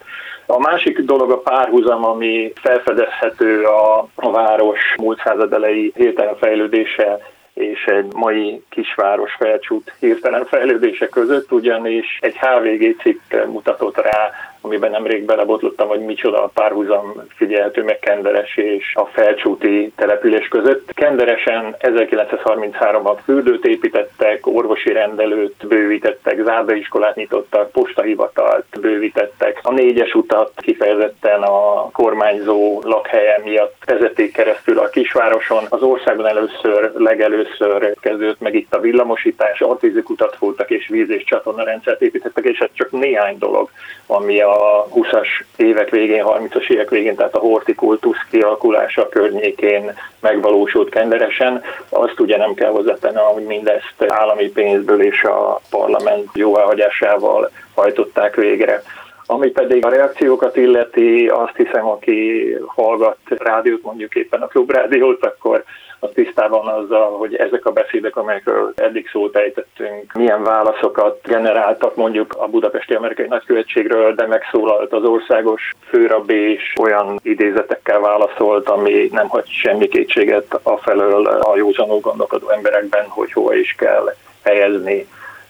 A 0.46 0.58
másik 0.58 0.98
dolog 0.98 1.30
a 1.30 1.40
párhuzam, 1.40 2.04
ami 2.04 2.52
felfedezhető 2.54 3.64
a, 3.64 4.08
a 4.14 4.30
város 4.30 4.80
múlt 4.96 5.20
század 5.24 5.52
elejé 5.52 5.92
hirtelen 5.94 6.36
fejlődése 6.36 7.18
és 7.56 7.84
egy 7.84 8.12
mai 8.12 8.62
kisváros 8.68 9.32
felcsút 9.38 9.92
hirtelen 9.98 10.44
fejlődése 10.44 11.08
között, 11.08 11.52
ugyanis 11.52 12.18
egy 12.20 12.36
HVG 12.38 13.00
cikk 13.02 13.46
mutatott 13.46 13.96
rá 13.96 14.30
amiben 14.66 14.90
nemrég 14.90 15.24
belebotlottam, 15.24 15.88
hogy 15.88 16.00
micsoda 16.00 16.44
a 16.44 16.50
párhuzam 16.54 17.22
figyelhető 17.36 17.82
meg 17.82 17.98
Kenderes 17.98 18.56
és 18.56 18.92
a 18.94 19.04
felcsúti 19.04 19.92
település 19.96 20.48
között. 20.48 20.90
Kenderesen 20.94 21.76
1933-ban 21.80 23.16
fürdőt 23.24 23.64
építettek, 23.64 24.46
orvosi 24.46 24.92
rendelőt 24.92 25.66
bővítettek, 25.68 26.42
zárdaiskolát 26.44 27.14
nyitottak, 27.14 27.70
postahivatalt 27.70 28.64
bővítettek. 28.80 29.60
A 29.62 29.72
négyes 29.72 30.14
utat 30.14 30.52
kifejezetten 30.56 31.42
a 31.42 31.90
kormányzó 31.90 32.80
lakhelye 32.84 33.40
miatt 33.44 33.82
vezették 33.86 34.32
keresztül 34.32 34.78
a 34.78 34.88
kisvároson. 34.88 35.64
Az 35.68 35.82
országon 35.82 36.26
először, 36.26 36.92
legelőször 36.94 37.94
kezdődött 38.00 38.40
meg 38.40 38.54
itt 38.54 38.74
a 38.74 38.80
villamosítás, 38.80 39.60
artízikutat 39.60 40.36
voltak 40.38 40.70
és 40.70 40.88
víz- 40.88 41.10
és 41.10 41.24
csatornarendszert 41.24 42.02
építettek, 42.02 42.44
és 42.44 42.58
ez 42.58 42.70
csak 42.72 42.90
néhány 42.90 43.38
dolog, 43.38 43.70
ami 44.06 44.40
a 44.40 44.55
a 44.56 44.88
20-as 44.94 45.28
évek 45.56 45.90
végén, 45.90 46.24
30-as 46.26 46.70
évek 46.70 46.90
végén, 46.90 47.16
tehát 47.16 47.34
a 47.34 47.38
hortikultusz 47.38 48.26
kialakulása 48.30 49.08
környékén 49.08 49.94
megvalósult 50.20 50.88
kenderesen. 50.88 51.62
Azt 51.88 52.20
ugye 52.20 52.36
nem 52.36 52.54
kell 52.54 52.70
hozzátenni, 52.70 53.16
hogy 53.16 53.44
mindezt 53.44 53.94
állami 54.08 54.48
pénzből 54.48 55.02
és 55.02 55.22
a 55.22 55.60
parlament 55.70 56.28
jóváhagyásával 56.34 57.50
hajtották 57.74 58.34
végre. 58.34 58.82
Ami 59.26 59.50
pedig 59.50 59.84
a 59.84 59.88
reakciókat 59.88 60.56
illeti, 60.56 61.28
azt 61.28 61.56
hiszem, 61.56 61.86
aki 61.86 62.48
hallgat 62.66 63.18
rádiót, 63.28 63.82
mondjuk 63.82 64.14
éppen 64.14 64.42
a 64.42 64.46
klubrádiót, 64.46 65.24
akkor 65.24 65.64
az 66.06 66.12
tisztában 66.14 66.66
azzal, 66.66 67.18
hogy 67.18 67.34
ezek 67.34 67.66
a 67.66 67.72
beszédek, 67.72 68.16
amelyekről 68.16 68.72
eddig 68.76 69.08
szót 69.12 69.36
ejtettünk, 69.36 70.12
milyen 70.12 70.42
válaszokat 70.42 71.20
generáltak 71.22 71.96
mondjuk 71.96 72.34
a 72.38 72.46
budapesti 72.48 72.94
amerikai 72.94 73.26
nagykövetségről, 73.26 74.14
de 74.14 74.26
megszólalt 74.26 74.92
az 74.92 75.04
országos 75.04 75.72
főrabbi 75.88 76.52
és 76.52 76.72
olyan 76.80 77.20
idézetekkel 77.22 78.00
válaszolt, 78.00 78.68
ami 78.68 79.08
nem 79.12 79.28
hagy 79.28 79.48
semmi 79.48 79.88
kétséget 79.88 80.60
afelől 80.62 81.26
a 81.26 81.56
józanul 81.56 82.00
gondolkodó 82.00 82.50
emberekben, 82.50 83.04
hogy 83.08 83.32
hova 83.32 83.54
is 83.54 83.74
kell 83.78 84.14
helyezni 84.42 85.06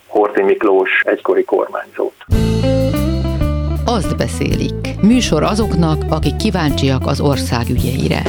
Horti 0.06 0.42
Miklós 0.42 0.90
egykori 1.04 1.44
kormányzót. 1.44 2.14
Azt 3.84 4.16
beszélik. 4.16 5.00
Műsor 5.02 5.42
azoknak, 5.42 6.02
akik 6.10 6.36
kíváncsiak 6.36 7.06
az 7.06 7.20
ország 7.20 7.68
ügyeire. 7.70 8.22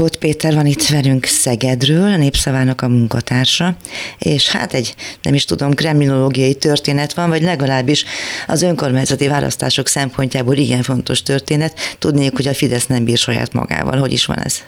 Volt 0.00 0.16
Péter 0.16 0.54
van 0.54 0.66
itt 0.66 0.86
velünk 0.86 1.24
Szegedről, 1.24 2.12
a 2.12 2.16
Népszavának 2.16 2.82
a 2.82 2.88
munkatársa, 2.88 3.76
és 4.18 4.50
hát 4.50 4.74
egy, 4.74 4.94
nem 5.22 5.34
is 5.34 5.44
tudom, 5.44 5.74
kriminológiai 5.74 6.54
történet 6.54 7.14
van, 7.14 7.28
vagy 7.28 7.42
legalábbis 7.42 8.04
az 8.46 8.62
önkormányzati 8.62 9.28
választások 9.28 9.86
szempontjából 9.86 10.56
igen 10.56 10.82
fontos 10.82 11.22
történet. 11.22 11.96
Tudnék, 11.98 12.32
hogy 12.32 12.48
a 12.48 12.54
Fidesz 12.54 12.86
nem 12.86 13.04
bír 13.04 13.18
saját 13.18 13.52
magával. 13.52 13.98
Hogy 13.98 14.12
is 14.12 14.26
van 14.26 14.38
ez? 14.38 14.62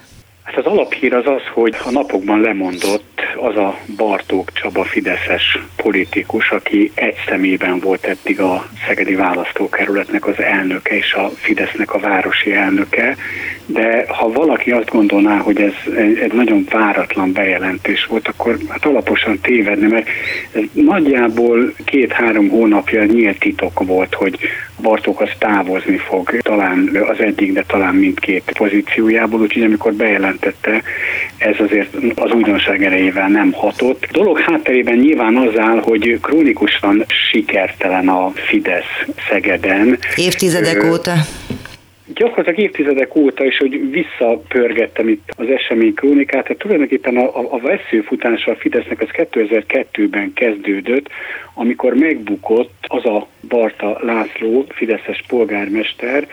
Hát 0.48 0.56
az 0.56 0.66
alaphír 0.66 1.14
az 1.14 1.26
az, 1.26 1.42
hogy 1.52 1.76
a 1.84 1.90
napokban 1.90 2.40
lemondott 2.40 3.20
az 3.36 3.56
a 3.56 3.78
Bartók 3.96 4.52
Csaba 4.52 4.84
Fideszes 4.84 5.58
politikus, 5.76 6.50
aki 6.50 6.90
egy 6.94 7.14
szemében 7.28 7.78
volt 7.78 8.04
eddig 8.04 8.40
a 8.40 8.68
Szegedi 8.86 9.14
Választókerületnek 9.14 10.26
az 10.26 10.40
elnöke 10.40 10.96
és 10.96 11.14
a 11.14 11.28
Fidesznek 11.28 11.94
a 11.94 11.98
városi 11.98 12.54
elnöke, 12.54 13.16
de 13.66 14.04
ha 14.08 14.32
valaki 14.32 14.70
azt 14.70 14.90
gondolná, 14.90 15.36
hogy 15.36 15.60
ez 15.60 15.72
egy 15.96 16.32
nagyon 16.32 16.66
váratlan 16.70 17.32
bejelentés 17.32 18.06
volt, 18.06 18.28
akkor 18.28 18.56
hát 18.68 18.84
alaposan 18.84 19.40
tévedne, 19.40 19.88
mert 19.88 20.08
ez 20.52 20.62
nagyjából 20.72 21.74
két-három 21.84 22.48
hónapja 22.48 23.04
nyílt 23.04 23.38
titok 23.38 23.84
volt, 23.84 24.14
hogy 24.14 24.38
Bartók 24.82 25.20
az 25.20 25.30
távozni 25.38 25.96
fog, 25.96 26.38
talán 26.40 26.98
az 27.08 27.20
egyik, 27.20 27.52
de 27.52 27.64
talán 27.66 27.94
mindkét 27.94 28.52
pozíciójából, 28.58 29.40
úgyhogy 29.40 29.62
amikor 29.62 29.92
bejelentette, 30.40 30.82
ez 31.38 31.56
azért 31.58 31.94
az 32.14 32.32
újdonság 32.32 32.84
erejével 32.84 33.28
nem 33.28 33.52
hatott. 33.52 34.06
A 34.08 34.12
dolog 34.12 34.38
hátterében 34.38 34.96
nyilván 34.96 35.36
az 35.36 35.58
áll, 35.58 35.80
hogy 35.80 36.18
krónikusan 36.22 37.04
sikertelen 37.30 38.08
a 38.08 38.30
Fidesz 38.34 39.06
Szegeden. 39.28 39.98
Évtizedek 40.16 40.84
óta 40.84 41.12
gyakorlatilag 42.14 42.58
évtizedek 42.58 43.16
óta 43.16 43.44
is, 43.44 43.56
hogy 43.56 43.90
visszapörgettem 43.90 45.08
itt 45.08 45.32
az 45.36 45.48
esemény 45.48 45.94
krónikát, 45.94 46.42
tehát 46.42 46.58
tulajdonképpen 46.58 47.16
a, 47.16 47.38
a, 47.38 47.46
a 47.50 47.58
veszőfutása 47.58 48.50
a 48.50 48.56
Fidesznek 48.56 49.00
az 49.00 49.08
2002-ben 49.12 50.32
kezdődött, 50.32 51.08
amikor 51.54 51.94
megbukott 51.94 52.74
az 52.80 53.04
a 53.04 53.26
Barta 53.48 53.98
László, 54.02 54.64
Fideszes 54.68 55.24
polgármester, 55.28 56.26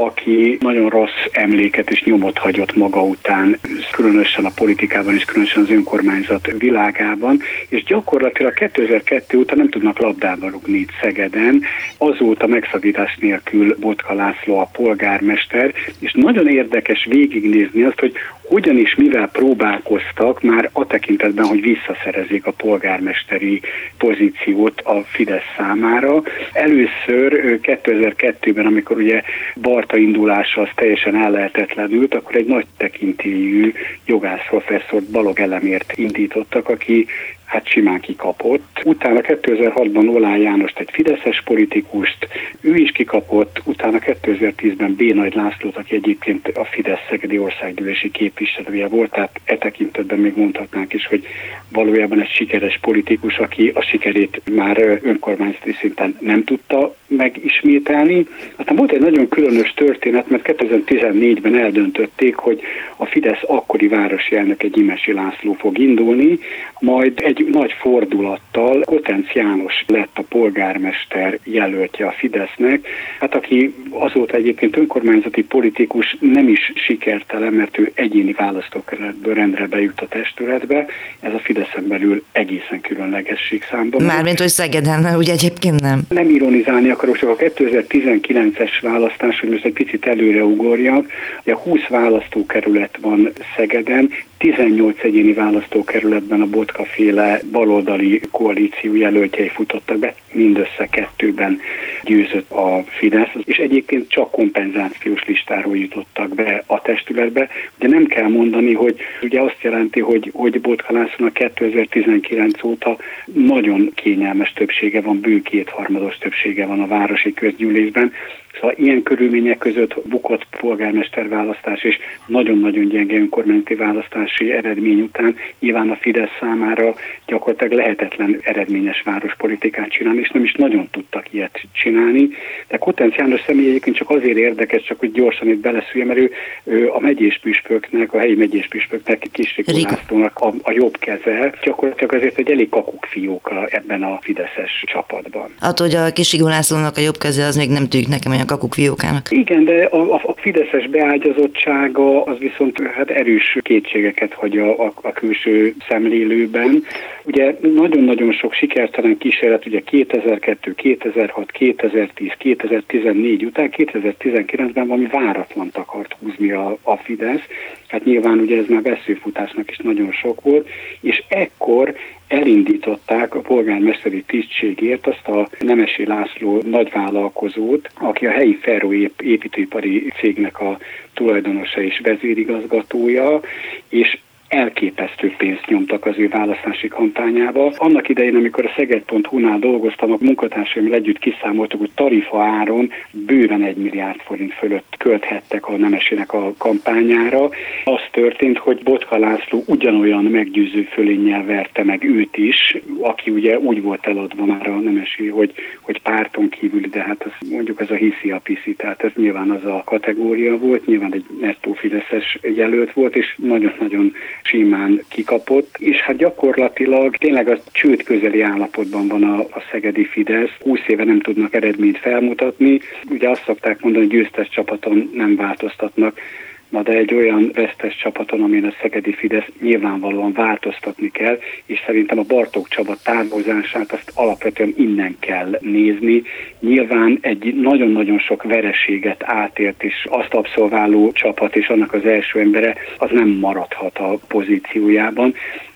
aki 0.00 0.58
nagyon 0.60 0.88
rossz 0.88 1.24
emléket 1.32 1.90
és 1.90 2.02
nyomot 2.02 2.38
hagyott 2.38 2.76
maga 2.76 3.02
után, 3.02 3.58
különösen 3.92 4.44
a 4.44 4.50
politikában 4.54 5.14
és 5.14 5.24
különösen 5.24 5.62
az 5.62 5.70
önkormányzat 5.70 6.50
világában, 6.58 7.40
és 7.68 7.82
gyakorlatilag 7.84 8.54
2002 8.54 9.36
óta 9.36 9.54
nem 9.54 9.68
tudnak 9.68 9.98
labdába 9.98 10.48
rugni 10.48 10.78
itt 10.78 10.92
Szegeden, 11.00 11.62
azóta 11.96 12.46
megszakítás 12.46 13.16
nélkül 13.20 13.76
Botka 13.80 14.14
László 14.14 14.58
a 14.58 14.70
polgármester, 14.72 15.72
és 15.98 16.12
nagyon 16.12 16.48
érdekes 16.48 17.06
végignézni 17.10 17.82
azt, 17.82 18.00
hogy 18.00 18.12
hogyan 18.48 18.78
és 18.78 18.94
mivel 18.94 19.28
próbálkoztak 19.28 20.42
már 20.42 20.70
a 20.72 20.86
tekintetben, 20.86 21.44
hogy 21.44 21.60
visszaszerezik 21.60 22.46
a 22.46 22.52
polgármesteri 22.52 23.60
pozíciót 23.98 24.80
a 24.80 25.02
Fidesz 25.02 25.54
számára. 25.56 26.22
Először 26.52 27.58
2002-ben, 27.62 28.66
amikor 28.66 28.96
ugye 28.96 29.22
Barta 29.60 29.87
indulása 29.96 30.60
az 30.60 30.68
teljesen 30.74 31.16
ellehetetlenült, 31.16 32.14
akkor 32.14 32.36
egy 32.36 32.46
nagy 32.46 32.66
tekintélyű 32.76 33.72
jogász 34.06 34.46
professzort 34.48 35.10
Balog 35.10 35.38
Elemért 35.40 35.92
indítottak, 35.96 36.68
aki 36.68 37.06
hát 37.48 37.66
simán 37.66 38.00
kikapott. 38.00 38.82
Utána 38.84 39.20
2006-ban 39.22 40.14
Olá 40.14 40.36
Jánost 40.36 40.78
egy 40.78 40.90
fideszes 40.92 41.42
politikust, 41.42 42.28
ő 42.60 42.74
is 42.74 42.90
kikapott, 42.90 43.60
utána 43.64 43.98
2010-ben 44.00 44.94
B. 44.94 45.02
Nagy 45.02 45.34
Lászlót, 45.34 45.76
aki 45.76 45.94
egyébként 45.94 46.48
a 46.48 46.64
Fidesz 46.64 47.06
Szegedi 47.08 47.38
országgyűlési 47.38 48.10
képviselője 48.10 48.88
volt, 48.88 49.10
tehát 49.10 49.40
e 49.44 49.56
tekintetben 49.56 50.18
még 50.18 50.36
mondhatnánk 50.36 50.92
is, 50.92 51.06
hogy 51.06 51.26
valójában 51.68 52.20
egy 52.20 52.30
sikeres 52.30 52.78
politikus, 52.80 53.38
aki 53.38 53.70
a 53.74 53.82
sikerét 53.82 54.40
már 54.50 54.98
önkormányzati 55.02 55.72
szinten 55.72 56.16
nem 56.20 56.44
tudta 56.44 56.94
megismételni. 57.06 58.26
Aztán 58.56 58.76
volt 58.76 58.92
egy 58.92 59.00
nagyon 59.00 59.28
különös 59.28 59.72
történet, 59.74 60.30
mert 60.30 60.48
2014-ben 60.52 61.56
eldöntötték, 61.56 62.34
hogy 62.34 62.60
a 62.96 63.06
Fidesz 63.06 63.42
akkori 63.46 63.88
városi 63.88 64.36
elnök 64.36 64.62
egy 64.62 64.78
Imesi 64.78 65.12
László 65.12 65.52
fog 65.52 65.78
indulni, 65.78 66.38
majd 66.80 67.20
egy 67.24 67.37
nagy 67.46 67.72
fordulattal 67.72 68.80
Kotenc 68.84 69.32
János 69.32 69.84
lett 69.86 70.10
a 70.14 70.22
polgármester 70.28 71.38
jelöltje 71.44 72.06
a 72.06 72.14
Fidesznek, 72.18 72.86
hát 73.20 73.34
aki 73.34 73.74
azóta 73.90 74.36
egyébként 74.36 74.76
önkormányzati 74.76 75.42
politikus 75.42 76.16
nem 76.20 76.48
is 76.48 76.72
sikertelen, 76.74 77.52
mert 77.52 77.78
ő 77.78 77.92
egyéni 77.94 78.32
választókerületből 78.32 79.34
rendre 79.34 79.66
bejut 79.66 80.00
a 80.00 80.08
testületbe, 80.08 80.86
ez 81.20 81.32
a 81.32 81.38
Fideszen 81.38 81.88
belül 81.88 82.24
egészen 82.32 82.80
különlegesség 82.80 83.62
számban. 83.70 84.02
Mármint, 84.02 84.38
hogy 84.38 84.48
Szegeden, 84.48 85.16
ugye 85.16 85.32
egyébként 85.32 85.80
nem. 85.80 86.00
Nem 86.08 86.28
ironizálni 86.30 86.90
akarok, 86.90 87.16
csak 87.16 87.28
a 87.28 87.36
2019-es 87.36 88.70
választás, 88.82 89.40
hogy 89.40 89.48
most 89.48 89.64
egy 89.64 89.72
picit 89.72 90.06
előre 90.06 90.44
ugorjak, 90.44 91.06
ugye 91.42 91.54
20 91.54 91.86
választókerület 91.88 92.98
van 93.00 93.32
Szegeden, 93.56 94.10
18 94.38 95.02
egyéni 95.02 95.32
választókerületben 95.32 96.40
a 96.40 96.46
Botka 96.46 96.84
féle 96.84 97.27
baloldali 97.52 98.20
koalíció 98.30 98.94
jelöltjei 98.94 99.48
futottak 99.48 99.98
be, 99.98 100.14
mindössze 100.32 100.86
kettőben 100.90 101.60
győzött 102.02 102.50
a 102.50 102.84
Fidesz, 102.86 103.30
és 103.44 103.56
egyébként 103.56 104.08
csak 104.08 104.30
kompenzációs 104.30 105.24
listáról 105.24 105.76
jutottak 105.76 106.34
be 106.34 106.62
a 106.66 106.82
testületbe. 106.82 107.48
Ugye 107.78 107.88
nem 107.88 108.06
kell 108.06 108.28
mondani, 108.28 108.74
hogy 108.74 108.96
ugye 109.22 109.40
azt 109.40 109.58
jelenti, 109.60 110.00
hogy, 110.00 110.30
hogy 110.34 110.60
Botka 110.60 110.92
Lászlónak 110.92 111.34
2019 111.34 112.62
óta 112.62 112.96
nagyon 113.24 113.90
kényelmes 113.94 114.52
többsége 114.52 115.00
van, 115.00 115.20
bő 115.20 115.42
kétharmados 115.42 116.18
többsége 116.18 116.66
van 116.66 116.80
a 116.80 116.86
városi 116.86 117.34
közgyűlésben, 117.34 118.12
Szóval 118.60 118.74
ilyen 118.76 119.02
körülmények 119.02 119.58
között 119.58 119.94
bukott 120.08 120.46
polgármesterválasztás 120.60 121.82
és 121.82 121.98
nagyon-nagyon 122.26 122.88
gyenge 122.88 123.16
önkormányzati 123.16 123.74
választási 123.74 124.52
eredmény 124.52 125.00
után 125.00 125.36
nyilván 125.58 125.90
a 125.90 125.96
Fidesz 125.96 126.36
számára 126.40 126.94
gyakorlatilag 127.26 127.72
lehetetlen 127.72 128.40
eredményes 128.42 129.02
várospolitikát 129.04 129.88
csinálni, 129.88 130.20
és 130.20 130.30
nem 130.30 130.44
is 130.44 130.52
nagyon 130.52 130.88
tudtak 130.90 131.32
ilyet 131.32 131.60
csinálni. 131.72 132.28
De 132.68 132.76
Kotenc 132.76 133.14
János 133.14 133.40
személy 133.46 133.68
egyébként 133.68 133.96
csak 133.96 134.10
azért 134.10 134.36
érdekes, 134.36 134.82
csak 134.82 134.98
hogy 134.98 135.12
gyorsan 135.12 135.48
itt 135.48 135.60
beleszülje, 135.60 136.06
mert 136.06 136.18
ő, 136.18 136.30
ő 136.64 136.90
a 136.90 137.00
megyés 137.00 137.38
püspöknek, 137.42 138.12
a 138.12 138.18
helyi 138.18 138.34
megyés 138.34 138.66
püspöknek, 138.68 139.26
Kisrikó 139.32 139.72
Lászlónak 139.72 140.38
a, 140.38 140.54
a 140.62 140.72
jobb 140.72 140.98
keze, 140.98 141.54
gyakorlatilag 141.62 142.14
azért 142.14 142.38
egy 142.38 142.50
elég 142.50 142.68
kakuk 142.68 143.04
fióka 143.04 143.66
ebben 143.70 144.02
a 144.02 144.18
Fideszes 144.22 144.84
csapatban. 144.86 145.54
Attól, 145.60 145.86
hogy 145.86 145.96
a 145.96 146.12
Kisrikó 146.12 146.46
Lászlónak 146.46 146.96
a 146.96 147.00
jobb 147.00 147.16
keze, 147.18 147.44
az 147.44 147.56
még 147.56 147.70
nem 147.70 147.88
tűnik 147.88 148.08
nekem 148.08 148.32
olyan 148.32 148.46
kakuk 148.48 148.74
fiókának. 148.74 149.26
Igen, 149.30 149.64
de 149.64 149.84
a, 149.84 150.14
a, 150.14 150.20
a 150.24 150.34
fideszes 150.36 150.88
beágyazottsága 150.88 152.22
az 152.24 152.38
viszont 152.38 152.80
hát 152.80 153.10
erős 153.10 153.58
kétségeket 153.62 154.32
hagy 154.32 154.58
a, 154.58 154.84
a, 154.86 154.92
a 155.02 155.12
külső 155.12 155.74
szemlélőben. 155.88 156.84
Ugye 157.24 157.56
nagyon-nagyon 157.60 158.32
sok 158.32 158.52
sikertelen 158.52 159.18
kísérlet, 159.18 159.66
ugye 159.66 159.80
2002, 159.80 160.74
2006, 160.74 161.50
2010, 161.50 162.30
2014 162.38 163.44
után 163.44 163.70
2019-ben 163.76 164.86
valami 164.86 165.06
váratlan 165.06 165.70
akart 165.72 166.16
húzni 166.20 166.50
a, 166.50 166.78
a 166.82 166.96
Fidesz, 166.96 167.42
hát 167.88 168.04
nyilván 168.04 168.38
ugye 168.38 168.58
ez 168.58 168.68
már 168.68 168.82
veszőfutásnak 168.82 169.70
is 169.70 169.76
nagyon 169.76 170.12
sok 170.12 170.40
volt, 170.40 170.68
és 171.00 171.22
ekkor 171.28 171.94
elindították 172.28 173.34
a 173.34 173.40
polgármesteri 173.40 174.22
tisztségért 174.22 175.06
azt 175.06 175.28
a 175.28 175.48
Nemesi 175.60 176.06
László 176.06 176.62
nagyvállalkozót, 176.66 177.88
aki 177.94 178.26
a 178.26 178.30
helyi 178.30 178.58
Ferro 178.60 178.92
építőipari 179.22 180.12
cégnek 180.20 180.60
a 180.60 180.78
tulajdonosa 181.14 181.80
és 181.82 182.00
vezérigazgatója, 182.02 183.40
és 183.88 184.18
elképesztő 184.48 185.34
pénzt 185.38 185.66
nyomtak 185.66 186.06
az 186.06 186.18
ő 186.18 186.28
választási 186.28 186.88
kampányába. 186.88 187.72
Annak 187.76 188.08
idején, 188.08 188.34
amikor 188.34 188.64
a 188.64 188.72
Szeged.hu-nál 188.76 189.58
dolgoztam, 189.58 190.12
a 190.12 190.16
munkatársaimmal 190.20 190.94
együtt 190.94 191.18
kiszámoltuk, 191.18 191.80
hogy 191.80 191.90
tarifa 191.94 192.42
áron 192.42 192.90
bőven 193.10 193.62
egy 193.62 193.76
milliárd 193.76 194.20
forint 194.20 194.52
fölött 194.52 194.94
költhettek 194.98 195.66
a 195.68 195.76
Nemesének 195.76 196.32
a 196.32 196.52
kampányára. 196.58 197.48
Az 197.84 198.00
történt, 198.10 198.58
hogy 198.58 198.82
Botka 198.82 199.18
László 199.18 199.62
ugyanolyan 199.66 200.24
meggyőző 200.24 200.82
fölénnyel 200.82 201.44
verte 201.44 201.84
meg 201.84 202.04
őt 202.04 202.36
is, 202.36 202.76
aki 203.00 203.30
ugye 203.30 203.58
úgy 203.58 203.82
volt 203.82 204.06
eladva 204.06 204.44
már 204.44 204.68
a 204.68 204.78
Nemesi, 204.80 205.26
hogy, 205.28 205.52
hogy 205.80 206.02
párton 206.02 206.48
kívül, 206.48 206.80
de 206.80 207.00
hát 207.00 207.22
az, 207.24 207.48
mondjuk 207.48 207.80
ez 207.80 207.90
a 207.90 207.94
hiszi 207.94 208.30
a 208.30 208.38
piszi, 208.38 208.74
tehát 208.74 209.04
ez 209.04 209.10
nyilván 209.14 209.50
az 209.50 209.64
a 209.64 209.82
kategória 209.84 210.58
volt, 210.58 210.86
nyilván 210.86 211.14
egy 211.14 211.24
nettó 211.40 211.72
fideszes 211.72 212.38
jelölt 212.42 212.92
volt, 212.92 213.16
és 213.16 213.34
nagyon-nagyon 213.36 214.12
simán 214.42 215.02
kikapott, 215.08 215.76
és 215.78 215.96
hát 215.96 216.16
gyakorlatilag 216.16 217.16
tényleg 217.16 217.48
a 217.48 217.58
csőd 217.72 218.02
közeli 218.02 218.40
állapotban 218.40 219.08
van 219.08 219.22
a, 219.22 219.38
a 219.40 219.62
szegedi 219.70 220.04
Fidesz. 220.04 220.50
20 220.62 220.80
éve 220.86 221.04
nem 221.04 221.20
tudnak 221.20 221.54
eredményt 221.54 221.98
felmutatni. 221.98 222.80
Ugye 223.10 223.28
azt 223.28 223.44
szokták 223.44 223.80
mondani, 223.80 224.04
hogy 224.04 224.14
győztes 224.14 224.48
csapaton 224.48 225.10
nem 225.14 225.36
változtatnak 225.36 226.20
Na 226.68 226.82
de 226.82 226.92
egy 226.92 227.14
olyan 227.14 227.50
vesztes 227.54 227.96
csapaton, 227.96 228.42
amin 228.42 228.64
a 228.64 228.74
Szegedi 228.80 229.12
Fidesz 229.12 229.46
nyilvánvalóan 229.60 230.32
változtatni 230.32 231.10
kell, 231.10 231.38
és 231.66 231.82
szerintem 231.86 232.18
a 232.18 232.22
Bartók 232.22 232.68
Csaba 232.68 232.96
távozását 233.04 233.92
azt 233.92 234.12
alapvetően 234.14 234.74
innen 234.76 235.16
kell 235.18 235.58
nézni. 235.60 236.22
Nyilván 236.60 237.18
egy 237.20 237.54
nagyon-nagyon 237.54 238.18
sok 238.18 238.42
vereséget 238.42 239.22
átélt, 239.24 239.82
és 239.82 240.06
azt 240.08 240.34
abszolváló 240.34 241.12
csapat, 241.12 241.56
és 241.56 241.68
annak 241.68 241.92
az 241.92 242.04
első 242.04 242.40
embere, 242.40 242.74
az 242.98 243.10
nem 243.10 243.28
maradhat 243.28 243.98
a 243.98 244.18
pozíciójában. 244.28 245.34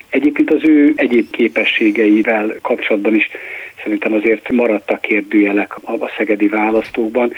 Egyébként 0.09 0.51
az 0.51 0.65
ő 0.65 0.93
egyéb 0.97 1.31
képességeivel 1.31 2.55
kapcsolatban 2.63 3.15
is 3.15 3.29
szerintem 3.83 4.13
azért 4.13 4.51
maradtak 4.51 5.01
kérdőjelek 5.01 5.77
a 5.83 6.13
szegedi 6.17 6.49
választókban. 6.49 7.33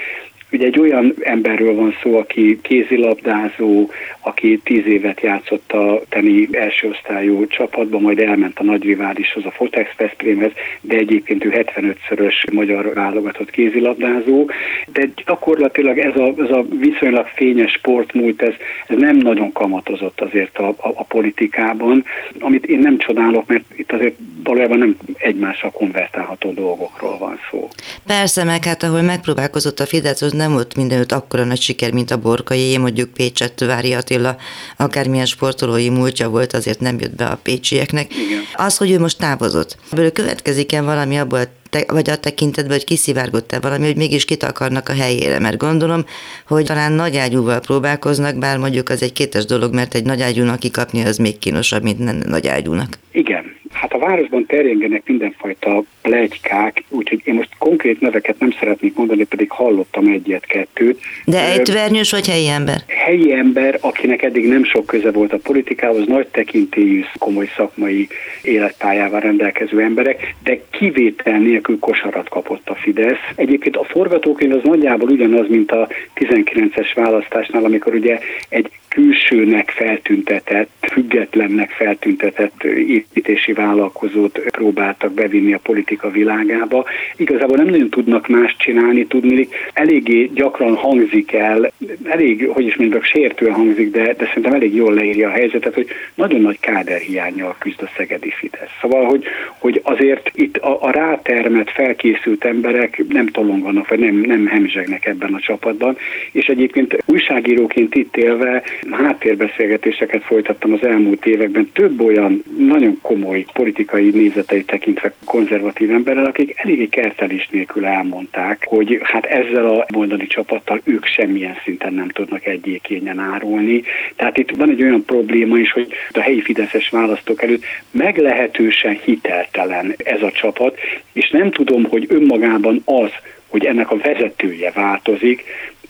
Ugye 0.54 0.66
egy 0.66 0.78
olyan 0.78 1.14
emberről 1.20 1.74
van 1.74 1.94
szó, 2.02 2.16
aki 2.18 2.58
kézilabdázó, 2.62 3.90
aki 4.20 4.60
tíz 4.64 4.86
évet 4.86 5.20
játszott 5.20 5.72
a 5.72 6.02
teni 6.08 6.48
első 6.52 6.88
osztályú 6.88 7.46
csapatban, 7.46 8.02
majd 8.02 8.18
elment 8.18 8.58
a 8.58 8.64
nagyriválishoz, 8.64 9.44
a 9.44 9.50
Fotex 9.50 9.90
Veszprémhez, 9.96 10.50
de 10.80 10.96
egyébként 10.96 11.44
ő 11.44 11.52
75-szörös 11.56 12.52
magyar 12.52 12.94
válogatott 12.94 13.50
kézilabdázó. 13.50 14.50
De 14.92 15.08
gyakorlatilag 15.26 15.98
ez 15.98 16.16
a, 16.16 16.32
ez 16.38 16.50
a 16.50 16.64
viszonylag 16.78 17.26
fényes 17.26 17.72
sportmúlt, 17.72 18.42
ez, 18.42 18.54
ez 18.86 18.98
nem 18.98 19.16
nagyon 19.16 19.52
kamatozott 19.52 20.20
azért 20.20 20.58
a, 20.58 20.68
a, 20.68 20.88
a 20.94 21.04
politikában, 21.04 22.04
amit 22.38 22.66
én 22.66 22.78
nem 22.78 22.98
csodálok, 22.98 23.46
mert 23.46 23.64
itt 23.76 23.92
azért 23.92 24.14
valójában 24.44 24.78
nem 24.78 24.96
egymással 25.14 25.70
konvertálható 25.70 26.52
dolgokról 26.52 27.18
van 27.18 27.38
szó. 27.50 27.68
Persze, 28.06 28.44
meg 28.44 28.64
hát 28.64 28.82
ahol 28.82 29.02
megpróbálkozott 29.02 29.80
a 29.80 29.86
Fidesz, 29.86 30.22
az 30.22 30.32
nem 30.32 30.52
volt 30.52 30.76
mindenütt 30.76 31.12
akkora 31.12 31.44
nagy 31.44 31.60
siker, 31.60 31.92
mint 31.92 32.10
a 32.10 32.18
Borkai, 32.18 32.78
mondjuk 32.78 33.12
Pécset, 33.12 33.64
Vári 33.64 33.92
Attila, 33.92 34.36
akármilyen 34.76 35.26
sportolói 35.26 35.88
múltja 35.88 36.28
volt, 36.28 36.52
azért 36.52 36.80
nem 36.80 36.96
jött 37.00 37.16
be 37.16 37.24
a 37.24 37.38
pécsieknek. 37.42 38.14
Igen. 38.14 38.40
Az, 38.54 38.76
hogy 38.76 38.90
ő 38.90 38.98
most 38.98 39.18
távozott. 39.18 39.76
Ebből 39.92 40.12
következik-e 40.12 40.82
valami 40.82 41.16
abból 41.16 41.42
te, 41.70 41.84
vagy 41.92 42.10
a 42.10 42.16
tekintetben, 42.16 42.72
hogy 42.72 42.84
kiszivárgott-e 42.84 43.60
valami, 43.60 43.84
hogy 43.84 43.96
mégis 43.96 44.24
kit 44.24 44.42
akarnak 44.42 44.88
a 44.88 44.94
helyére, 44.94 45.38
mert 45.38 45.56
gondolom, 45.56 46.04
hogy 46.46 46.64
talán 46.64 46.92
nagy 46.92 47.16
ágyúval 47.16 47.60
próbálkoznak, 47.60 48.38
bár 48.38 48.58
mondjuk 48.58 48.88
az 48.88 49.02
egy 49.02 49.12
kétes 49.12 49.44
dolog, 49.44 49.74
mert 49.74 49.94
egy 49.94 50.04
nagy 50.04 50.22
ágyúnak 50.22 50.58
kikapni 50.58 51.04
az 51.04 51.16
még 51.16 51.38
kínosabb, 51.38 51.82
mint 51.82 52.26
nagy 52.26 52.46
ágyúnak. 52.46 52.98
Igen, 53.12 53.53
Hát 53.84 53.92
a 53.92 53.98
városban 53.98 54.46
terjengenek 54.46 55.02
mindenfajta 55.06 55.82
plegykák, 56.02 56.82
úgyhogy 56.88 57.20
én 57.24 57.34
most 57.34 57.48
konkrét 57.58 58.00
neveket 58.00 58.38
nem 58.38 58.54
szeretnék 58.58 58.94
mondani, 58.96 59.24
pedig 59.24 59.50
hallottam 59.50 60.06
egyet-kettőt. 60.06 61.00
De 61.24 61.50
egy 61.52 61.72
vernyős 61.72 62.10
vagy 62.10 62.28
helyi 62.28 62.48
ember? 62.48 62.76
Helyi 62.86 63.32
ember, 63.32 63.78
akinek 63.80 64.22
eddig 64.22 64.48
nem 64.48 64.64
sok 64.64 64.86
köze 64.86 65.10
volt 65.10 65.32
a 65.32 65.38
politikához, 65.42 66.06
nagy 66.06 66.26
tekintélyű, 66.26 67.04
komoly 67.18 67.48
szakmai 67.56 68.08
életpályával 68.42 69.20
rendelkező 69.20 69.80
emberek, 69.80 70.34
de 70.42 70.60
kivétel 70.70 71.38
nélkül 71.38 71.78
kosarat 71.78 72.28
kapott 72.28 72.68
a 72.68 72.74
Fidesz. 72.74 73.32
Egyébként 73.34 73.76
a 73.76 73.84
forgatókönyv 73.84 74.52
az 74.52 74.62
nagyjából 74.62 75.08
ugyanaz, 75.08 75.48
mint 75.48 75.72
a 75.72 75.88
19-es 76.14 76.90
választásnál, 76.94 77.64
amikor 77.64 77.94
ugye 77.94 78.18
egy 78.48 78.70
külsőnek 78.94 79.70
feltüntetett, 79.70 80.70
függetlennek 80.80 81.70
feltüntetett 81.70 82.64
építési 82.64 83.52
vállalkozót 83.52 84.38
próbáltak 84.38 85.12
bevinni 85.12 85.52
a 85.52 85.58
politika 85.62 86.10
világába. 86.10 86.84
Igazából 87.16 87.56
nem 87.56 87.66
nagyon 87.66 87.90
tudnak 87.90 88.28
más 88.28 88.56
csinálni, 88.58 89.06
tudni, 89.06 89.48
eléggé 89.72 90.30
gyakran 90.34 90.74
hangzik 90.74 91.32
el, 91.32 91.72
elég, 92.04 92.48
hogy 92.48 92.66
is 92.66 92.76
mondjak, 92.76 93.04
sértően 93.04 93.52
hangzik, 93.52 93.90
de, 93.90 94.14
de 94.18 94.26
szerintem 94.26 94.52
elég 94.52 94.74
jól 94.74 94.94
leírja 94.94 95.28
a 95.28 95.32
helyzetet, 95.32 95.74
hogy 95.74 95.86
nagyon 96.14 96.40
nagy 96.40 96.60
káderhiányjal 96.60 97.56
küzd 97.58 97.82
a 97.82 97.90
Szegedi 97.96 98.30
Fidesz. 98.30 98.78
Szóval, 98.80 99.04
hogy, 99.04 99.24
hogy 99.58 99.80
azért 99.84 100.30
itt 100.34 100.56
a, 100.56 100.82
a 100.82 100.90
rátermet, 100.90 101.70
felkészült 101.70 102.44
emberek 102.44 103.02
nem 103.08 103.26
tolonganak, 103.26 103.88
vagy 103.88 103.98
nem, 103.98 104.14
nem 104.14 104.46
hemzsegnek 104.46 105.06
ebben 105.06 105.34
a 105.34 105.40
csapatban, 105.40 105.96
és 106.32 106.46
egyébként 106.46 107.02
újságíróként 107.06 107.94
itt 107.94 108.16
élve 108.16 108.62
háttérbeszélgetéseket 108.90 110.22
folytattam 110.22 110.72
az 110.72 110.84
elmúlt 110.84 111.26
években 111.26 111.70
több 111.72 112.00
olyan 112.00 112.42
nagyon 112.58 112.98
komoly 113.02 113.44
politikai 113.52 114.10
nézetei 114.10 114.64
tekintve 114.64 115.12
konzervatív 115.24 115.90
emberrel, 115.90 116.24
akik 116.24 116.52
eléggé 116.56 116.86
kertelés 116.86 117.48
nélkül 117.50 117.84
elmondták, 117.84 118.64
hogy 118.68 119.00
hát 119.02 119.24
ezzel 119.24 119.66
a 119.66 119.86
mondani 119.94 120.26
csapattal 120.26 120.80
ők 120.84 121.04
semmilyen 121.04 121.56
szinten 121.64 121.94
nem 121.94 122.08
tudnak 122.08 122.46
egyékényen 122.46 123.18
árulni. 123.18 123.82
Tehát 124.16 124.38
itt 124.38 124.50
van 124.50 124.70
egy 124.70 124.82
olyan 124.82 125.04
probléma 125.04 125.58
is, 125.58 125.72
hogy 125.72 125.92
a 126.12 126.20
helyi 126.20 126.40
fideszes 126.40 126.88
választók 126.88 127.42
előtt 127.42 127.64
meglehetősen 127.90 128.98
hiteltelen 129.04 129.94
ez 129.96 130.22
a 130.22 130.30
csapat, 130.30 130.78
és 131.12 131.30
nem 131.30 131.50
tudom, 131.50 131.84
hogy 131.84 132.06
önmagában 132.08 132.82
az, 132.84 133.10
hogy 133.48 133.64
ennek 133.64 133.90
a 133.90 133.96
vezetője 133.96 134.70
változik, 134.70 135.44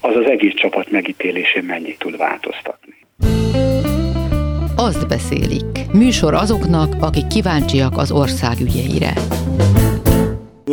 az 0.04 0.16
az 0.16 0.30
egész 0.30 0.54
csapat 0.54 0.90
megítélésén 0.90 1.64
mennyit 1.64 1.99
tud 1.99 2.16
változtatni. 2.16 2.94
Azt 4.76 5.08
beszélik. 5.08 5.93
Műsor 5.93 6.34
azoknak, 6.34 6.95
akik 7.00 7.26
kíváncsiak 7.26 7.97
az 7.97 8.12
ország 8.12 8.60
ügyeire. 8.60 9.12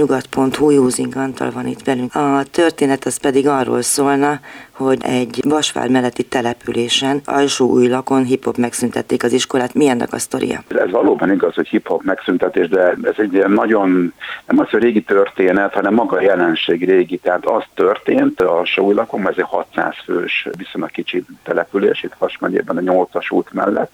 Nyugat.hu 0.02 0.70
Józing 0.70 1.16
Antal 1.16 1.52
van 1.52 1.68
itt 1.68 1.84
velünk. 1.84 2.16
A 2.16 2.44
történet 2.52 3.06
az 3.06 3.18
pedig 3.18 3.48
arról 3.48 3.82
szólna, 3.82 4.40
hogy 4.72 5.00
egy 5.04 5.40
Vasvár 5.48 5.90
melletti 5.90 6.24
településen, 6.24 7.22
alsó 7.26 7.70
új 7.70 7.88
lakon 7.88 8.24
hip-hop 8.24 8.58
megszüntették 8.58 9.24
az 9.24 9.34
iskolát. 9.34 9.74
Mi 9.74 9.88
ennek 9.88 10.14
a 10.14 10.20
sztoria? 10.20 10.64
Ez 10.68 10.92
valóban 10.92 11.32
igaz, 11.32 11.54
hogy 11.54 11.68
hip-hop 11.68 12.04
megszüntetés, 12.04 12.70
de 12.70 12.96
ez 13.04 13.14
egy 13.18 13.46
nagyon, 13.48 14.14
nem 14.48 14.60
az, 14.60 14.70
hogy 14.70 14.82
régi 14.82 15.02
történet, 15.02 15.74
hanem 15.74 15.94
maga 15.94 16.18
a 16.18 16.22
jelenség 16.22 16.86
régi. 16.86 17.18
Tehát 17.18 17.46
az 17.46 17.64
történt 17.74 18.42
a 18.42 18.64
új 18.78 18.94
lakon, 18.94 19.28
ez 19.28 19.38
egy 19.38 19.46
600 19.48 19.96
fős, 20.06 20.48
viszonylag 20.58 20.92
kicsi 20.92 21.26
település, 21.44 22.04
itt 22.04 22.16
Vas 22.18 22.38
megyében 22.38 22.78
a 22.78 22.92
8-as 22.92 23.34
út 23.34 23.54
mellett, 23.54 23.92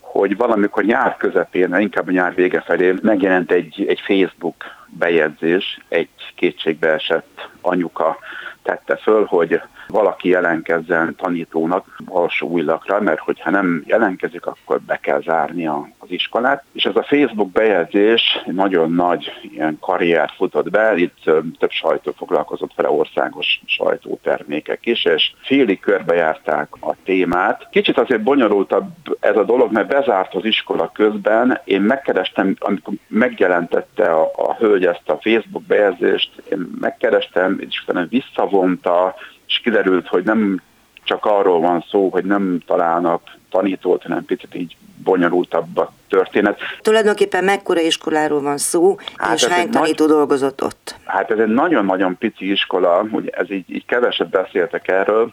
hogy 0.00 0.36
valamikor 0.36 0.84
nyár 0.84 1.16
közepén, 1.16 1.76
inkább 1.78 2.08
a 2.08 2.10
nyár 2.10 2.34
vége 2.34 2.60
felé 2.60 2.94
megjelent 3.02 3.52
egy, 3.52 3.84
egy 3.88 4.00
Facebook 4.00 4.80
bejegyzés, 4.98 5.78
egy 5.88 6.08
kétségbeesett 6.34 7.48
anyuka 7.60 8.18
tette 8.62 8.96
föl, 8.96 9.24
hogy 9.24 9.60
valaki 9.92 10.28
jelenkezzen 10.28 11.14
tanítónak 11.16 11.96
alsó 12.06 12.48
újlakra, 12.48 13.00
mert 13.00 13.18
hogyha 13.18 13.50
nem 13.50 13.82
jelenkezik, 13.86 14.46
akkor 14.46 14.80
be 14.80 14.96
kell 14.96 15.20
zárni 15.22 15.66
az 15.66 15.82
iskolát. 16.06 16.64
És 16.72 16.84
ez 16.84 16.96
a 16.96 17.02
Facebook 17.02 17.50
bejegyzés 17.50 18.42
nagyon 18.46 18.92
nagy 18.92 19.32
ilyen 19.42 19.78
karriert 19.80 20.34
futott 20.34 20.70
be, 20.70 20.96
itt 20.96 21.30
több 21.58 21.70
sajtó 21.70 22.12
foglalkozott 22.16 22.74
vele, 22.74 22.90
országos 22.90 23.60
sajtótermékek 23.66 24.86
is, 24.86 25.04
és 25.04 25.32
félig 25.42 25.80
körbejárták 25.80 26.68
a 26.80 26.94
témát. 27.04 27.68
Kicsit 27.70 27.98
azért 27.98 28.22
bonyolultabb 28.22 28.88
ez 29.20 29.36
a 29.36 29.44
dolog, 29.44 29.72
mert 29.72 29.88
bezárt 29.88 30.34
az 30.34 30.44
iskola 30.44 30.90
közben. 30.94 31.60
Én 31.64 31.80
megkerestem, 31.80 32.56
amikor 32.58 32.94
megjelentette 33.08 34.04
a, 34.04 34.30
a 34.36 34.54
hölgy 34.54 34.84
ezt 34.86 35.08
a 35.08 35.18
Facebook 35.20 35.62
bejegyzést, 35.62 36.42
én 36.50 36.70
megkerestem, 36.80 37.60
és 37.68 37.82
utána 37.86 38.06
visszavonta, 38.08 39.14
és 39.52 39.58
kiderült, 39.58 40.08
hogy 40.08 40.24
nem 40.24 40.62
csak 41.04 41.24
arról 41.24 41.60
van 41.60 41.84
szó, 41.88 42.08
hogy 42.08 42.24
nem 42.24 42.62
találnak 42.66 43.22
tanítót, 43.50 44.02
hanem 44.02 44.24
picit 44.24 44.54
így 44.54 44.76
bonyolultabb 45.02 45.76
a 45.76 45.92
történet. 46.08 46.60
Tulajdonképpen 46.80 47.44
mekkora 47.44 47.80
iskoláról 47.80 48.40
van 48.40 48.58
szó, 48.58 48.96
hát 49.16 49.34
és 49.34 49.44
hány 49.44 49.70
tanító 49.70 50.04
nagy, 50.04 50.14
dolgozott 50.14 50.62
ott? 50.62 50.96
Hát 51.04 51.30
ez 51.30 51.38
egy 51.38 51.48
nagyon-nagyon 51.48 52.18
pici 52.18 52.50
iskola, 52.50 53.06
ugye 53.10 53.30
ez 53.30 53.50
így, 53.50 53.70
így 53.70 53.84
keveset 53.84 54.28
beszéltek 54.28 54.88
erről, 54.88 55.32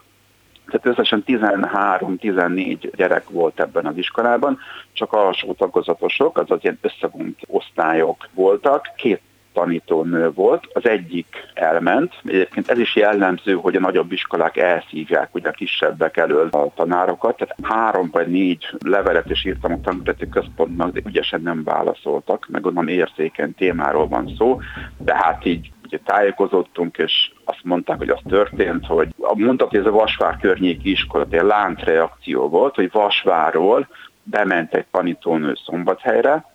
tehát 0.70 0.86
összesen 0.86 1.24
13-14 1.28 2.92
gyerek 2.96 3.30
volt 3.30 3.60
ebben 3.60 3.86
az 3.86 3.98
iskolában, 3.98 4.60
csak 4.94 5.14
alsó 5.14 5.54
tagozatosok, 5.54 6.38
azaz 6.38 6.60
ilyen 6.62 6.80
összevont 6.82 7.40
osztályok 7.48 8.28
voltak. 8.34 8.90
Két 8.96 9.22
tanítónő 9.54 10.32
volt, 10.32 10.68
az 10.74 10.88
egyik 10.88 11.36
elment. 11.54 12.14
Egyébként 12.26 12.70
ez 12.70 12.80
is 12.80 12.96
jellemző, 12.96 13.54
hogy 13.54 13.76
a 13.76 13.80
nagyobb 13.80 14.12
iskolák 14.12 14.58
elszívják 14.58 15.36
ugye 15.36 15.50
a 15.50 15.52
kisebbek 15.52 16.18
elől 16.18 16.48
a 16.52 16.74
tanárokat. 16.76 17.38
Tehát 17.38 17.56
három 17.62 18.10
vagy 18.12 18.28
négy 18.28 18.66
levelet 18.86 19.30
is 19.30 19.46
írtam 19.46 19.72
a 19.72 19.82
tanulati 19.82 20.30
központnak, 20.30 20.92
de 20.92 21.02
ügyesen 21.06 21.42
nem 21.42 21.64
válaszoltak, 21.64 22.48
meg 22.50 22.66
onnan 22.66 22.88
érzékeny 22.88 23.56
témáról 23.56 24.08
van 24.08 24.34
szó, 24.38 24.60
de 24.98 25.16
hát 25.16 25.46
így 25.46 25.72
ugye 25.90 26.00
tájékozottunk, 26.06 26.98
és 26.98 27.32
azt 27.44 27.64
mondták, 27.64 27.98
hogy 27.98 28.10
az 28.10 28.20
történt, 28.28 28.86
hogy 28.86 29.08
mondtak, 29.34 29.70
hogy 29.70 29.80
ez 29.80 29.86
a 29.86 29.92
Vasvár 29.92 30.38
környéki 30.38 30.92
iskola, 30.92 31.26
egy 31.30 31.42
láncreakció 31.42 32.50
volt, 32.50 32.76
hogy 32.76 32.92
Vasvárról 32.92 33.88
bement 34.24 34.74
egy 34.74 34.86
tanítónő 34.92 35.54
Szombathelyre, 35.66 36.46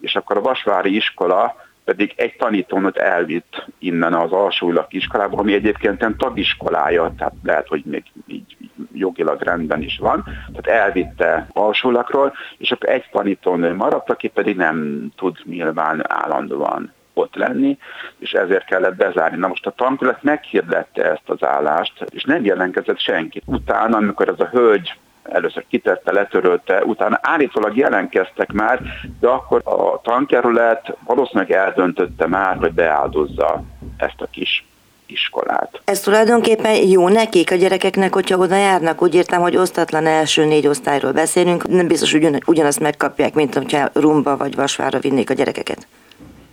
és 0.00 0.16
akkor 0.16 0.36
a 0.36 0.40
Vasvári 0.40 0.96
iskola 0.96 1.56
pedig 1.90 2.12
egy 2.16 2.36
tanítónőt 2.36 2.96
elvitt 2.96 3.66
innen 3.78 4.14
az 4.14 4.32
alsóilak 4.32 4.92
iskolába, 4.92 5.36
ami 5.36 5.54
egyébként 5.54 6.00
nem 6.00 6.16
tagiskolája, 6.16 7.12
tehát 7.18 7.34
lehet, 7.42 7.68
hogy 7.68 7.82
még 7.84 8.02
így 8.26 8.56
jogilag 8.92 9.42
rendben 9.42 9.82
is 9.82 9.98
van, 9.98 10.24
tehát 10.52 10.82
elvitte 10.82 11.46
alsólakról, 11.52 12.32
és 12.58 12.70
akkor 12.70 12.88
egy 12.88 13.08
tanítónő 13.10 13.74
maradt, 13.74 14.10
aki 14.10 14.28
pedig 14.28 14.56
nem 14.56 15.08
tud 15.16 15.36
nyilván 15.44 16.12
állandóan 16.12 16.92
ott 17.14 17.34
lenni, 17.34 17.78
és 18.18 18.32
ezért 18.32 18.64
kellett 18.64 18.96
bezárni. 18.96 19.36
Na 19.36 19.48
most 19.48 19.66
a 19.66 19.70
tankölet 19.70 20.22
meghirdette 20.22 21.10
ezt 21.10 21.28
az 21.28 21.44
állást, 21.44 22.04
és 22.10 22.24
nem 22.24 22.44
jelentkezett 22.44 22.98
senki. 22.98 23.42
Utána, 23.44 23.96
amikor 23.96 24.28
ez 24.28 24.40
a 24.40 24.48
hölgy 24.52 24.98
először 25.22 25.64
kitette, 25.68 26.12
letörölte, 26.12 26.84
utána 26.84 27.18
állítólag 27.22 27.76
jelentkeztek 27.76 28.52
már, 28.52 28.80
de 29.20 29.28
akkor 29.28 29.60
a 29.64 30.00
tankerület 30.02 30.96
valószínűleg 31.06 31.50
eldöntötte 31.52 32.26
már, 32.26 32.56
hogy 32.56 32.72
beáldozza 32.72 33.62
ezt 33.96 34.20
a 34.20 34.26
kis 34.30 34.64
iskolát. 35.06 35.80
Ez 35.84 36.00
tulajdonképpen 36.00 36.74
jó 36.74 37.08
nekik, 37.08 37.50
a 37.50 37.54
gyerekeknek, 37.54 38.12
hogyha 38.12 38.38
oda 38.38 38.56
járnak? 38.56 39.02
Úgy 39.02 39.14
értem, 39.14 39.40
hogy 39.40 39.56
osztatlan 39.56 40.06
első 40.06 40.44
négy 40.44 40.66
osztályról 40.66 41.12
beszélünk, 41.12 41.68
nem 41.68 41.86
biztos, 41.86 42.12
hogy 42.12 42.42
ugyanazt 42.46 42.80
megkapják, 42.80 43.34
mint 43.34 43.54
hogyha 43.54 43.88
rumba 43.92 44.36
vagy 44.36 44.54
vasvára 44.54 44.98
vinnék 44.98 45.30
a 45.30 45.34
gyerekeket. 45.34 45.86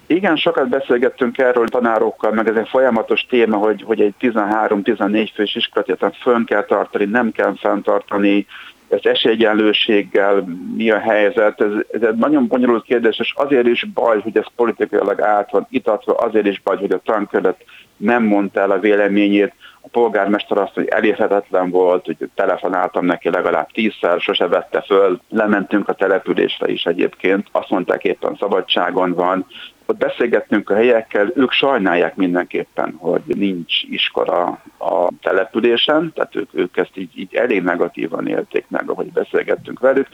Igen, 0.08 0.36
sokat 0.36 0.70
beszélgettünk 0.70 1.38
erről 1.38 1.68
tanárokkal, 1.68 2.32
meg 2.32 2.48
ez 2.48 2.56
egy 2.56 2.68
folyamatos 2.68 3.26
téma, 3.30 3.58
hogy, 3.58 3.84
hogy 3.86 4.02
egy 4.02 4.14
13-14 4.20 5.30
fős 5.34 5.56
iskolát 5.56 6.18
fönn 6.22 6.44
kell 6.44 6.64
tartani, 6.64 7.06
nem 7.06 7.32
kell 7.32 7.54
fenntartani, 7.56 8.46
ez 8.90 9.00
esélyegyenlőséggel 9.02 10.44
mi 10.76 10.92
a 10.92 11.00
helyzet, 11.00 11.62
ez, 11.62 11.72
ez 11.92 12.02
egy 12.02 12.16
nagyon 12.16 12.48
bonyolult 12.48 12.84
kérdés, 12.84 13.20
és 13.20 13.34
azért 13.36 13.68
is 13.68 13.84
baj, 13.94 14.22
hogy 14.22 14.38
ez 14.38 14.46
politikailag 14.56 15.22
át 15.22 15.52
van 15.52 15.68
itatva, 15.70 16.14
azért 16.14 16.48
is 16.48 16.62
baj, 16.62 16.78
hogy 16.78 16.92
a 16.92 17.02
tankölet 17.06 17.64
nem 17.98 18.24
mondta 18.24 18.60
el 18.60 18.72
a 18.72 18.80
véleményét, 18.80 19.54
a 19.88 20.00
polgármester 20.00 20.58
azt, 20.58 20.74
hogy 20.74 20.88
elérhetetlen 20.88 21.70
volt, 21.70 22.06
hogy 22.06 22.18
telefonáltam 22.36 23.06
neki 23.06 23.30
legalább 23.30 23.72
tízszer, 23.72 24.20
sose 24.20 24.48
vette 24.48 24.82
föl, 24.82 25.20
lementünk 25.30 25.90
a 25.90 25.94
településre 25.94 26.68
is 26.68 26.86
egyébként, 26.86 27.48
azt 27.52 27.70
mondták 27.70 28.04
éppen 28.04 28.36
szabadságon 28.40 29.14
van, 29.14 29.46
ott 29.86 29.98
beszélgettünk 29.98 30.70
a 30.70 30.76
helyekkel, 30.76 31.32
ők 31.36 31.52
sajnálják 31.52 32.16
mindenképpen, 32.16 32.96
hogy 32.98 33.22
nincs 33.26 33.84
iskola 33.84 34.62
a 34.80 35.08
településen, 35.22 36.12
tehát 36.16 36.36
ők, 36.36 36.50
ők 36.54 36.78
ezt 36.78 36.98
így, 36.98 37.12
így 37.16 37.36
elég 37.36 37.64
negatívan 37.64 38.28
élték 38.28 38.66
meg, 38.68 38.90
ahogy 38.90 39.12
beszélgettünk 39.12 39.80
velük. 39.80 40.08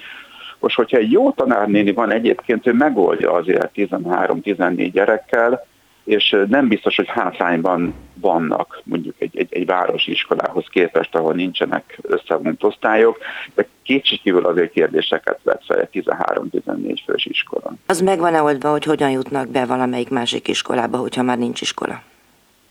Most, 0.59 0.75
hogyha 0.75 0.97
egy 0.97 1.11
jó 1.11 1.31
tanárnéni 1.31 1.91
van 1.91 2.11
egyébként, 2.11 2.67
ő 2.67 2.73
megoldja 2.73 3.31
azért 3.31 3.71
13-14 3.75 4.89
gyerekkel, 4.93 5.65
és 6.03 6.35
nem 6.47 6.67
biztos, 6.67 6.95
hogy 6.95 7.07
hátrányban 7.07 7.93
vannak 8.13 8.81
mondjuk 8.83 9.15
egy, 9.17 9.37
egy, 9.37 9.47
egy 9.49 9.65
városi 9.65 10.11
iskolához 10.11 10.65
képest, 10.69 11.15
ahol 11.15 11.33
nincsenek 11.33 11.99
összevont 12.01 12.63
osztályok, 12.63 13.17
de 13.55 13.67
kétségkívül 13.83 14.45
azért 14.45 14.71
kérdéseket 14.71 15.39
vett 15.43 15.63
fel 15.65 15.79
egy 15.79 16.03
13-14 16.03 16.97
fős 17.05 17.25
iskola. 17.25 17.73
Az 17.85 18.01
megvan-e 18.01 18.41
oldva, 18.41 18.71
hogy 18.71 18.83
hogyan 18.83 19.09
jutnak 19.09 19.47
be 19.49 19.65
valamelyik 19.65 20.09
másik 20.09 20.47
iskolába, 20.47 20.97
hogyha 20.97 21.23
már 21.23 21.37
nincs 21.37 21.61
iskola? 21.61 22.01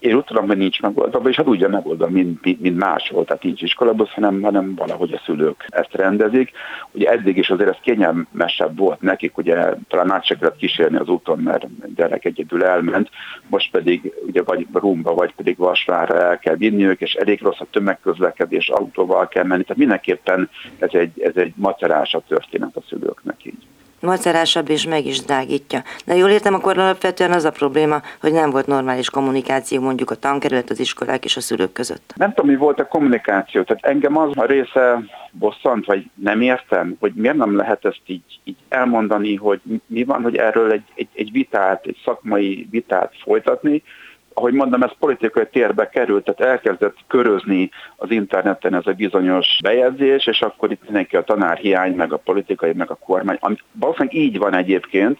Én 0.03 0.15
úgy 0.15 0.25
tudom, 0.25 0.47
hogy 0.47 0.57
nincs 0.57 0.81
megoldva, 0.81 1.29
és 1.29 1.37
hát 1.37 1.47
úgy 1.47 1.69
megoldva, 1.69 2.09
mint, 2.09 2.45
mint, 2.45 2.61
mint 2.61 2.79
máshol, 2.79 3.25
tehát 3.25 3.43
nincs 3.43 3.63
iskolabusz, 3.63 4.11
hanem, 4.11 4.43
hanem 4.43 4.75
valahogy 4.75 5.13
a 5.13 5.21
szülők 5.25 5.65
ezt 5.69 5.95
rendezik. 5.95 6.51
Ugye 6.93 7.11
eddig 7.11 7.37
is 7.37 7.51
azért 7.51 7.71
ez 7.71 7.77
kényelmesebb 7.83 8.79
volt 8.79 9.01
nekik, 9.01 9.37
ugye 9.37 9.75
talán 9.89 10.13
át 10.13 10.25
se 10.25 10.37
kellett 10.37 10.57
kísérni 10.57 10.97
az 10.97 11.09
úton, 11.09 11.39
mert 11.39 11.95
gyerek 11.95 12.25
egyedül 12.25 12.65
elment, 12.65 13.11
most 13.49 13.71
pedig 13.71 14.13
ugye 14.27 14.43
vagy 14.43 14.67
Rumba, 14.73 15.15
vagy 15.15 15.35
pedig 15.35 15.57
Vasvára 15.57 16.21
el 16.21 16.39
kell 16.39 16.57
vinniük, 16.57 17.01
és 17.01 17.15
elég 17.15 17.43
rossz 17.43 17.61
a 17.61 17.67
tömegközlekedés, 17.71 18.69
autóval 18.69 19.29
kell 19.29 19.45
menni, 19.45 19.63
tehát 19.63 19.79
mindenképpen 19.79 20.51
ez 20.79 20.91
egy, 20.93 21.21
ez 21.21 21.37
egy 21.37 21.53
macerásabb 21.57 22.23
történet 22.27 22.77
a 22.77 22.83
szülőknek 22.89 23.45
így 23.45 23.67
macerásabb 24.03 24.69
és 24.69 24.87
meg 24.87 25.07
is 25.07 25.21
drágítja. 25.21 25.83
De 26.05 26.17
jól 26.17 26.31
értem, 26.31 26.55
akkor 26.55 26.79
alapvetően 26.79 27.33
az 27.33 27.45
a 27.45 27.51
probléma, 27.51 28.03
hogy 28.21 28.33
nem 28.33 28.51
volt 28.51 28.67
normális 28.67 29.11
kommunikáció 29.11 29.81
mondjuk 29.81 30.11
a 30.11 30.15
tankerület, 30.15 30.71
az 30.71 30.81
iskolák 30.81 31.25
és 31.25 31.37
a 31.37 31.41
szülők 31.41 31.73
között. 31.73 32.13
Nem 32.17 32.33
tudom, 32.33 32.51
mi 32.51 32.57
volt 32.57 32.81
a 32.81 32.87
kommunikáció. 32.87 33.63
Tehát 33.63 33.85
engem 33.85 34.17
az 34.17 34.31
a 34.35 34.45
része 34.45 34.99
bosszant, 35.33 35.87
vagy 35.87 36.11
nem 36.15 36.41
értem, 36.41 36.97
hogy 37.01 37.13
miért 37.15 37.37
nem 37.37 37.57
lehet 37.57 37.85
ezt 37.85 38.03
így, 38.07 38.41
így 38.45 38.57
elmondani, 38.69 39.35
hogy 39.35 39.61
mi 39.87 40.05
van, 40.05 40.23
hogy 40.23 40.37
erről 40.37 40.73
egy, 40.73 40.85
egy, 40.95 41.09
egy 41.15 41.33
vitát, 41.33 41.87
egy 41.87 41.99
szakmai 42.05 42.67
vitát 42.71 43.13
folytatni, 43.23 43.83
ahogy 44.35 44.53
mondom, 44.53 44.83
ez 44.83 44.91
politikai 44.99 45.47
térbe 45.53 45.89
került, 45.89 46.25
tehát 46.25 46.53
elkezdett 46.53 46.97
körözni 47.07 47.71
az 47.97 48.11
interneten 48.11 48.75
ez 48.75 48.87
a 48.87 48.93
bizonyos 48.93 49.59
bejegyzés, 49.63 50.27
és 50.27 50.41
akkor 50.41 50.71
itt 50.71 50.85
mindenki 50.85 51.17
a 51.17 51.23
tanárhiány, 51.23 51.95
meg 51.95 52.13
a 52.13 52.17
politikai, 52.17 52.73
meg 52.73 52.91
a 52.91 52.95
kormány. 52.95 53.37
Ami 53.41 53.57
valószínűleg 53.73 54.15
így 54.15 54.39
van 54.39 54.55
egyébként, 54.55 55.19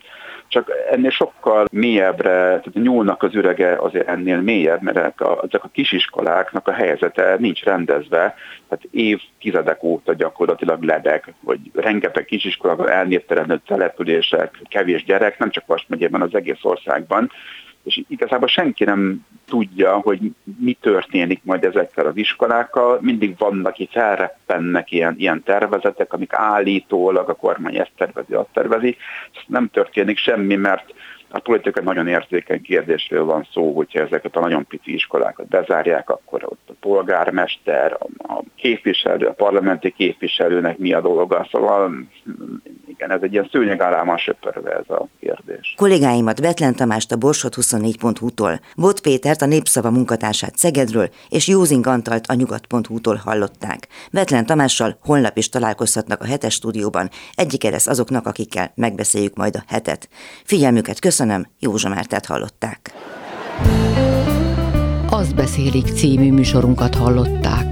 csak 0.53 0.71
ennél 0.91 1.11
sokkal 1.11 1.67
mélyebbre, 1.73 2.31
tehát 2.31 2.73
nyúlnak 2.73 3.23
az 3.23 3.35
ürege 3.35 3.77
azért 3.77 4.09
ennél 4.09 4.41
mélyebb, 4.41 4.83
mert 4.83 4.97
ezek 4.97 5.21
a, 5.21 5.69
kisiskoláknak 5.73 6.69
a 6.69 6.73
helyzete 6.73 7.37
nincs 7.39 7.63
rendezve, 7.63 8.35
tehát 8.69 8.85
évtizedek 8.91 9.83
óta 9.83 10.15
gyakorlatilag 10.15 10.83
ledek, 10.83 11.33
vagy 11.41 11.59
rengeteg 11.75 12.25
kisiskolában 12.25 12.89
elnéptelenült 12.89 13.63
települések, 13.67 14.61
kevés 14.69 15.05
gyerek, 15.05 15.39
nem 15.39 15.51
csak 15.51 15.67
Vas 15.67 15.85
megyében, 15.89 16.23
az 16.23 16.35
egész 16.35 16.63
országban, 16.63 17.31
és 17.83 18.03
igazából 18.09 18.49
senki 18.49 18.85
nem 18.85 19.27
tudja, 19.47 19.97
hogy 19.97 20.21
mi 20.59 20.77
történik 20.81 21.41
majd 21.45 21.65
ezekkel 21.65 22.07
az 22.07 22.17
iskolákkal. 22.17 22.99
Mindig 23.01 23.35
vannak, 23.39 23.67
aki 23.67 23.89
felreppennek 23.93 24.91
ilyen, 24.91 25.15
ilyen 25.19 25.43
tervezetek, 25.43 26.13
amik 26.13 26.33
állítólag 26.33 27.29
a 27.29 27.35
kormány 27.35 27.77
ezt 27.77 27.93
tervezi, 27.97 28.35
azt 28.35 28.49
tervezi. 28.53 28.97
Nem 29.47 29.69
történik 29.69 30.19
semmi, 30.19 30.55
mert 30.55 30.95
a 31.33 31.41
politika 31.41 31.83
nagyon 31.83 32.09
érzékeny 32.09 32.63
kérdésről 32.63 33.25
van 33.25 33.49
szó, 33.53 33.75
hogyha 33.75 34.01
ezeket 34.01 34.37
a 34.37 34.41
nagyon 34.41 34.67
pici 34.67 34.95
iskolákat 34.95 35.47
bezárják, 35.47 36.11
akkor 36.11 36.45
ott 36.45 36.69
a 36.69 36.73
polgármester, 36.81 37.97
a 38.19 38.43
képviselő, 38.57 39.27
a 39.27 39.33
parlamenti 39.33 39.91
képviselőnek 39.91 40.79
mi 40.79 40.93
a 40.93 41.01
dolga. 41.01 41.49
Szóval 41.51 41.93
igen, 42.87 43.11
ez 43.11 43.23
egy 43.23 43.33
ilyen 43.33 43.49
szőnyegállában 43.53 44.17
söpörve 44.17 44.71
ez 44.71 44.91
a 44.91 45.07
kérdés. 45.21 45.75
Kollégáimat 45.77 46.41
Betlen 46.41 46.75
Tamást 46.75 47.13
a 47.13 47.17
Borsot 47.17 47.55
24.hu-tól, 47.55 48.61
Bot 48.77 49.01
Pétert 49.01 49.43
a 49.43 49.47
Népszava 49.47 49.91
munkatársát 49.91 50.57
Szegedről 50.57 51.09
és 51.29 51.49
Józing 51.49 51.87
Antalt 51.87 52.27
a 52.27 52.35
Nyugat.hu-tól 52.35 53.21
hallották. 53.25 53.89
Betlen 54.13 54.47
Tamással 54.47 54.97
holnap 55.01 55.37
is 55.37 55.49
találkozhatnak 55.49 56.21
a 56.21 56.27
hetes 56.27 56.55
stúdióban, 56.55 57.11
egyike 57.35 57.71
lesz 57.71 57.87
azoknak, 57.87 58.27
akikkel 58.27 58.73
megbeszéljük 58.75 59.37
majd 59.37 59.57
a 59.57 59.63
hetet. 59.67 60.09
Figyelmüket 60.45 60.99
köszönöm, 61.23 61.47
Józsa 61.59 61.89
Mártát 61.89 62.27
hallották. 62.27 62.95
Azt 65.11 65.35
beszélik 65.35 65.87
című 65.87 66.33
műsorunkat 66.33 66.95
hallották. 66.95 67.72